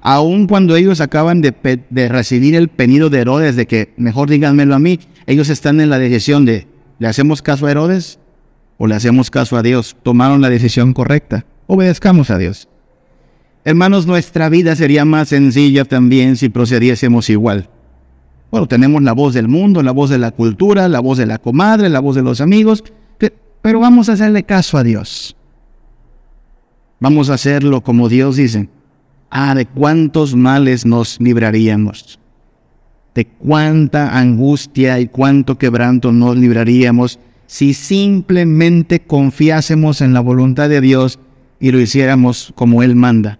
Aun 0.00 0.46
cuando 0.46 0.76
ellos 0.76 1.00
acaban 1.00 1.40
de, 1.40 1.54
de, 1.90 2.08
recibir 2.08 2.54
el 2.54 2.68
pedido 2.68 3.10
de 3.10 3.20
Herodes 3.20 3.56
de 3.56 3.66
que 3.66 3.92
mejor 3.96 4.30
díganmelo 4.30 4.74
a 4.74 4.78
mí, 4.78 5.00
ellos 5.26 5.50
están 5.50 5.80
en 5.80 5.90
la 5.90 5.98
decisión 5.98 6.44
de, 6.44 6.66
¿le 6.98 7.08
hacemos 7.08 7.42
caso 7.42 7.66
a 7.66 7.70
Herodes? 7.70 8.18
o 8.78 8.86
le 8.86 8.94
hacemos 8.94 9.30
caso 9.30 9.56
a 9.56 9.62
Dios, 9.62 9.96
tomaron 10.02 10.40
la 10.40 10.48
decisión 10.48 10.94
correcta. 10.94 11.44
Obedezcamos 11.66 12.30
a 12.30 12.38
Dios. 12.38 12.68
Hermanos, 13.64 14.06
nuestra 14.06 14.48
vida 14.48 14.74
sería 14.76 15.04
más 15.04 15.28
sencilla 15.28 15.84
también 15.84 16.36
si 16.36 16.48
procediésemos 16.48 17.28
igual. 17.28 17.68
Bueno, 18.50 18.66
tenemos 18.66 19.02
la 19.02 19.12
voz 19.12 19.34
del 19.34 19.48
mundo, 19.48 19.82
la 19.82 19.90
voz 19.90 20.08
de 20.08 20.16
la 20.16 20.30
cultura, 20.30 20.88
la 20.88 21.00
voz 21.00 21.18
de 21.18 21.26
la 21.26 21.38
comadre, 21.38 21.90
la 21.90 22.00
voz 22.00 22.16
de 22.16 22.22
los 22.22 22.40
amigos, 22.40 22.82
pero 23.62 23.80
vamos 23.80 24.08
a 24.08 24.12
hacerle 24.12 24.42
caso 24.44 24.78
a 24.78 24.82
Dios. 24.82 25.36
Vamos 27.00 27.30
a 27.30 27.34
hacerlo 27.34 27.82
como 27.82 28.08
Dios 28.08 28.36
dice. 28.36 28.68
Ah, 29.30 29.54
de 29.54 29.66
cuántos 29.66 30.34
males 30.34 30.86
nos 30.86 31.20
libraríamos. 31.20 32.18
De 33.14 33.26
cuánta 33.26 34.18
angustia 34.18 35.00
y 35.00 35.08
cuánto 35.08 35.58
quebranto 35.58 36.12
nos 36.12 36.36
libraríamos 36.36 37.18
si 37.46 37.72
simplemente 37.72 39.00
confiásemos 39.00 40.02
en 40.02 40.12
la 40.12 40.20
voluntad 40.20 40.68
de 40.68 40.80
Dios 40.80 41.18
y 41.58 41.70
lo 41.72 41.80
hiciéramos 41.80 42.52
como 42.54 42.82
Él 42.82 42.94
manda. 42.94 43.38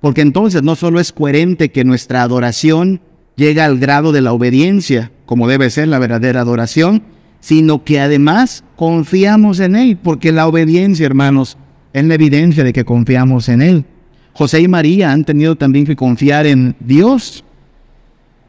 Porque 0.00 0.20
entonces 0.20 0.62
no 0.62 0.76
solo 0.76 1.00
es 1.00 1.12
coherente 1.12 1.70
que 1.70 1.84
nuestra 1.84 2.22
adoración 2.22 3.00
llegue 3.36 3.60
al 3.60 3.78
grado 3.78 4.12
de 4.12 4.22
la 4.22 4.32
obediencia, 4.32 5.12
como 5.24 5.48
debe 5.48 5.70
ser 5.70 5.88
la 5.88 5.98
verdadera 5.98 6.40
adoración, 6.40 7.02
sino 7.46 7.84
que 7.84 8.00
además 8.00 8.64
confiamos 8.74 9.60
en 9.60 9.76
Él, 9.76 9.96
porque 9.96 10.32
la 10.32 10.48
obediencia, 10.48 11.06
hermanos, 11.06 11.56
es 11.92 12.04
la 12.04 12.14
evidencia 12.14 12.64
de 12.64 12.72
que 12.72 12.84
confiamos 12.84 13.48
en 13.48 13.62
Él. 13.62 13.84
José 14.32 14.62
y 14.62 14.66
María 14.66 15.12
han 15.12 15.24
tenido 15.24 15.54
también 15.54 15.86
que 15.86 15.94
confiar 15.94 16.44
en 16.46 16.74
Dios. 16.80 17.44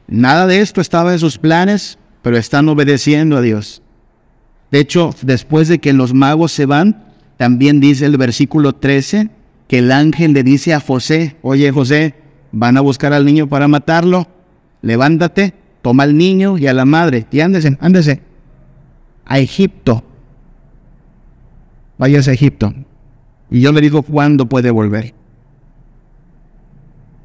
Nada 0.07 0.47
de 0.47 0.61
esto 0.61 0.81
estaba 0.81 1.13
en 1.13 1.19
sus 1.19 1.37
planes, 1.37 1.99
pero 2.23 2.37
están 2.37 2.67
obedeciendo 2.69 3.37
a 3.37 3.41
Dios. 3.41 3.83
De 4.71 4.79
hecho, 4.79 5.13
después 5.21 5.67
de 5.67 5.77
que 5.77 5.93
los 5.93 6.15
magos 6.15 6.51
se 6.51 6.65
van, 6.65 7.13
también 7.37 7.79
dice 7.79 8.07
el 8.07 8.17
versículo 8.17 8.73
13 8.73 9.29
que 9.67 9.77
el 9.77 9.91
ángel 9.91 10.33
le 10.33 10.41
dice 10.41 10.73
a 10.73 10.79
José, 10.79 11.35
oye 11.43 11.71
José, 11.71 12.15
van 12.51 12.77
a 12.77 12.81
buscar 12.81 13.13
al 13.13 13.25
niño 13.25 13.45
para 13.45 13.67
matarlo, 13.67 14.27
levántate, 14.81 15.53
toma 15.83 16.01
al 16.01 16.17
niño 16.17 16.57
y 16.57 16.65
a 16.65 16.73
la 16.73 16.85
madre 16.85 17.27
y 17.29 17.41
ándese, 17.41 17.77
ándese 17.79 18.26
a 19.28 19.39
Egipto. 19.39 20.03
Váyase 21.97 22.32
a 22.32 22.34
Egipto. 22.34 22.73
Y 23.49 23.61
yo 23.61 23.71
le 23.71 23.82
digo 23.82 24.01
cuándo 24.01 24.47
puede 24.47 24.71
volver. 24.71 25.13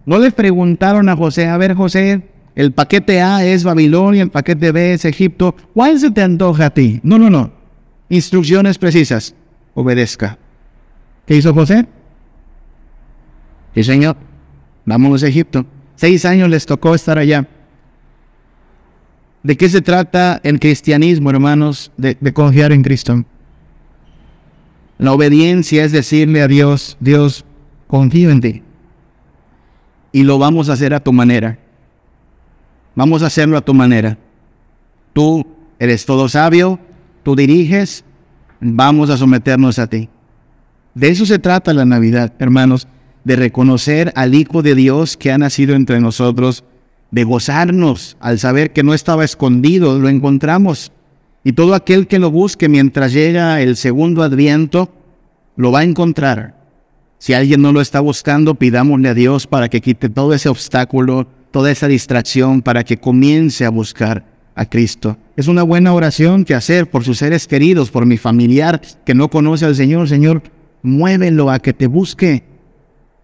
No 0.05 0.19
le 0.19 0.31
preguntaron 0.33 1.09
a 1.09 1.17
José, 1.17 1.47
a 1.47 1.57
ver 1.57 1.75
José, 1.75 2.23
el 2.55 2.73
paquete 2.73 3.23
A 3.23 3.45
es 3.45 3.65
Babilonia, 3.65 4.23
el 4.23 4.31
paquete 4.31 4.73
B 4.73 4.95
es 4.95 5.05
Egipto. 5.05 5.55
¿Cuál 5.75 5.99
se 5.99 6.11
te 6.11 6.23
antoja 6.23 6.67
a 6.67 6.71
ti? 6.71 7.01
No, 7.03 7.19
no, 7.19 7.31
no. 7.31 7.53
Instrucciones 8.09 8.79
precisas. 8.79 9.35
Obedezca. 9.75 10.39
¿Qué 11.27 11.37
hizo 11.37 11.55
José? 11.55 11.87
Sí, 13.75 13.85
señor. 13.85 14.17
Vámonos 14.85 15.23
a 15.23 15.29
Egipto. 15.29 15.65
Seis 15.95 16.25
años 16.25 16.51
les 16.51 16.67
tocó 16.67 16.95
estar 16.95 17.19
allá. 17.19 17.49
¿De 19.43 19.57
qué 19.57 19.69
se 19.69 19.83
trata 19.83 20.41
el 20.45 20.61
cristianismo, 20.61 21.31
hermanos? 21.31 21.91
De, 21.97 22.17
de, 22.21 22.33
confiar 22.33 22.73
en 22.73 22.83
Cristo. 22.83 23.25
La 24.99 25.13
obediencia 25.13 25.85
es 25.85 25.91
decirle 25.91 26.43
a 26.43 26.49
Dios, 26.49 26.97
Dios, 27.01 27.45
confío 27.89 28.31
en 28.31 28.41
ti. 28.41 28.63
Y 30.13 30.23
lo 30.23 30.39
vamos 30.39 30.69
a 30.69 30.75
hacer 30.75 30.95
a 30.95 31.01
tu 31.01 31.13
manera. 31.13 31.59
Vamos 32.95 33.23
a 33.23 33.27
hacerlo 33.27 33.57
a 33.57 33.63
tu 33.63 33.75
manera. 33.75 34.17
Tú 35.13 35.45
eres 35.79 36.07
todo 36.07 36.29
sabio, 36.29 36.79
tú 37.23 37.35
diriges, 37.35 38.05
vamos 38.61 39.11
a 39.11 39.17
someternos 39.17 39.79
a 39.79 39.89
ti. 39.89 40.09
De 40.95 41.09
eso 41.09 41.27
se 41.27 41.39
trata 41.39 41.75
la 41.75 41.85
Navidad, 41.85 42.33
hermanos, 42.39 42.87
de 43.25 43.37
reconocer 43.37 44.13
al 44.15 44.35
Hijo 44.35 44.63
de 44.63 44.75
Dios 44.75 45.17
que 45.17 45.33
ha 45.33 45.39
nacido 45.39 45.75
entre 45.75 46.01
nosotros, 46.01 46.65
de 47.13 47.23
gozarnos 47.23 48.17
al 48.19 48.41
saber 48.41 48.73
que 48.73 48.83
no 48.83 48.93
estaba 48.95 49.25
escondido, 49.25 50.01
lo 50.01 50.09
encontramos. 50.09 50.91
Y 51.45 51.53
todo 51.53 51.75
aquel 51.75 52.09
que 52.09 52.19
lo 52.19 52.33
busque 52.33 52.69
mientras 52.69 53.13
llega 53.13 53.61
el 53.61 53.77
segundo 53.77 54.25
adviento, 54.25 54.91
lo 55.55 55.71
va 55.71 55.81
a 55.81 55.85
encontrar. 55.85 56.57
Si 57.19 57.35
alguien 57.35 57.63
no 57.63 57.73
lo 57.73 57.81
está 57.81 58.01
buscando, 58.01 58.57
pidámosle 58.57 59.09
a 59.11 59.15
Dios 59.15 59.47
para 59.47 59.69
que 59.69 59.81
quite 59.81 60.09
todo 60.09 60.35
ese 60.35 60.49
obstáculo 60.49 61.29
toda 61.53 61.71
esa 61.71 61.87
distracción 61.87 62.63
para 62.63 62.83
que 62.83 62.97
comience 62.97 63.65
a 63.65 63.71
buscar 63.71 64.25
a 64.55 64.65
Cristo. 64.67 65.17
Es 65.37 65.47
una 65.47 65.63
buena 65.63 65.95
oración 65.95 66.45
que 66.45 66.55
hacer 66.55 66.91
por 66.91 67.05
sus 67.05 67.19
seres 67.19 67.47
queridos, 67.47 67.91
por 67.91 68.07
mi 68.07 68.17
familiar 68.17 68.81
que 69.05 69.15
no 69.15 69.29
conoce 69.29 69.67
al 69.67 69.77
Señor. 69.77 70.09
Señor, 70.09 70.43
muévelo 70.83 71.51
a 71.51 71.61
que 71.61 71.73
te 71.73 71.87
busque, 71.87 72.43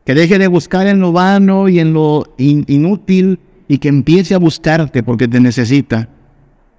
que 0.05 0.14
deje 0.14 0.39
de 0.39 0.47
buscar 0.47 0.86
en 0.86 1.01
lo 1.01 1.11
vano 1.11 1.68
y 1.68 1.80
en 1.80 1.93
lo 1.93 2.34
inútil 2.36 3.41
y 3.69 3.79
que 3.79 3.89
empiece 3.89 4.35
a 4.35 4.39
buscarte 4.39 5.03
porque 5.03 5.29
te 5.29 5.41
necesita, 5.41 6.09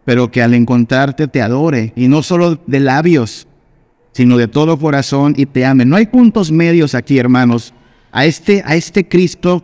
pero 0.06 0.32
que 0.32 0.42
al 0.42 0.54
encontrarte 0.54 1.28
te 1.28 1.42
adore 1.42 1.94
y 1.96 2.08
no 2.08 2.24
solo 2.24 2.60
de 2.66 2.80
labios, 2.80 3.48
sino 4.12 4.38
de 4.38 4.48
todo 4.48 4.80
corazón 4.80 5.36
y 5.38 5.46
te 5.46 5.66
ame. 5.66 5.86
No 5.86 5.96
hay 5.96 6.08
puntos 6.08 6.52
medios 6.52 6.96
aquí, 6.96 7.20
hermanos. 7.20 7.74
A 8.12 8.26
este, 8.26 8.64
a 8.66 8.76
este 8.76 9.08
Cristo 9.08 9.64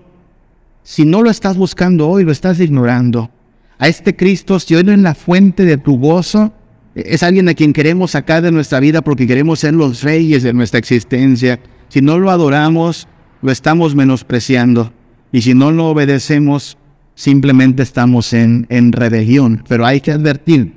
si 0.86 1.04
no 1.04 1.24
lo 1.24 1.32
estás 1.32 1.58
buscando 1.58 2.08
hoy, 2.08 2.24
lo 2.24 2.32
estás 2.32 2.60
ignorando. 2.60 3.32
A 3.80 3.88
este 3.88 4.16
Cristo, 4.16 4.60
si 4.60 4.76
hoy 4.76 4.84
no 4.84 4.92
es 4.92 5.00
la 5.00 5.16
fuente 5.16 5.66
de 5.66 5.78
tu 5.78 5.98
gozo, 5.98 6.54
es 6.94 7.24
alguien 7.24 7.50
a 7.50 7.56
quien 7.56 7.74
queremos 7.74 8.12
sacar 8.12 8.44
de 8.44 8.52
nuestra 8.52 8.80
vida 8.80 9.02
porque 9.02 9.26
queremos 9.26 9.60
ser 9.60 9.74
los 9.74 10.04
reyes 10.04 10.44
de 10.44 10.54
nuestra 10.54 10.78
existencia. 10.78 11.60
Si 11.90 12.02
no 12.02 12.20
lo 12.20 12.30
adoramos, 12.30 13.08
lo 13.42 13.52
estamos 13.52 13.96
menospreciando. 13.96 14.94
Y 15.32 15.42
si 15.42 15.56
no 15.56 15.72
lo 15.72 15.88
obedecemos, 15.88 16.78
simplemente 17.16 17.82
estamos 17.82 18.34
en, 18.34 18.68
en 18.70 18.92
rebelión. 18.92 19.64
Pero 19.68 19.86
hay 19.86 20.02
que 20.02 20.12
advertir, 20.12 20.74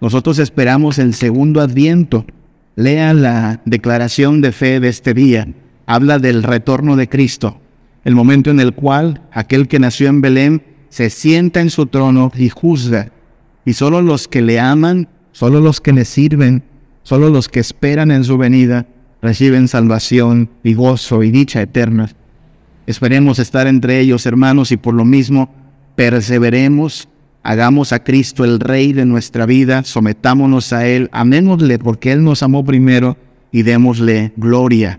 nosotros 0.00 0.38
esperamos 0.38 0.98
el 0.98 1.14
segundo 1.14 1.60
adviento. 1.60 2.26
Lea 2.76 3.14
la 3.14 3.60
declaración 3.64 4.40
de 4.40 4.50
fe 4.50 4.80
de 4.80 4.88
este 4.88 5.14
día. 5.14 5.46
Habla 5.86 6.18
del 6.18 6.42
retorno 6.42 6.96
de 6.96 7.08
Cristo 7.08 7.60
el 8.04 8.14
momento 8.14 8.50
en 8.50 8.60
el 8.60 8.74
cual 8.74 9.22
aquel 9.32 9.66
que 9.66 9.78
nació 9.78 10.08
en 10.08 10.20
Belén 10.20 10.62
se 10.90 11.10
sienta 11.10 11.60
en 11.60 11.70
su 11.70 11.86
trono 11.86 12.30
y 12.36 12.50
juzga. 12.50 13.10
Y 13.64 13.72
solo 13.72 14.02
los 14.02 14.28
que 14.28 14.42
le 14.42 14.60
aman, 14.60 15.08
solo 15.32 15.60
los 15.60 15.80
que 15.80 15.92
le 15.92 16.04
sirven, 16.04 16.62
solo 17.02 17.30
los 17.30 17.48
que 17.48 17.60
esperan 17.60 18.10
en 18.10 18.24
su 18.24 18.36
venida, 18.36 18.86
reciben 19.22 19.68
salvación 19.68 20.50
y 20.62 20.74
gozo 20.74 21.22
y 21.22 21.30
dicha 21.30 21.62
eterna. 21.62 22.10
Esperemos 22.86 23.38
estar 23.38 23.66
entre 23.66 23.98
ellos, 24.00 24.26
hermanos, 24.26 24.70
y 24.70 24.76
por 24.76 24.92
lo 24.92 25.06
mismo 25.06 25.50
perseveremos, 25.94 27.08
hagamos 27.42 27.92
a 27.92 28.02
Cristo 28.02 28.44
el 28.44 28.60
Rey 28.60 28.92
de 28.92 29.04
nuestra 29.04 29.46
vida, 29.46 29.84
sometámonos 29.84 30.72
a 30.72 30.86
Él, 30.86 31.08
amémosle 31.12 31.78
porque 31.78 32.12
Él 32.12 32.24
nos 32.24 32.42
amó 32.42 32.64
primero 32.64 33.16
y 33.52 33.62
démosle 33.62 34.32
gloria 34.36 34.98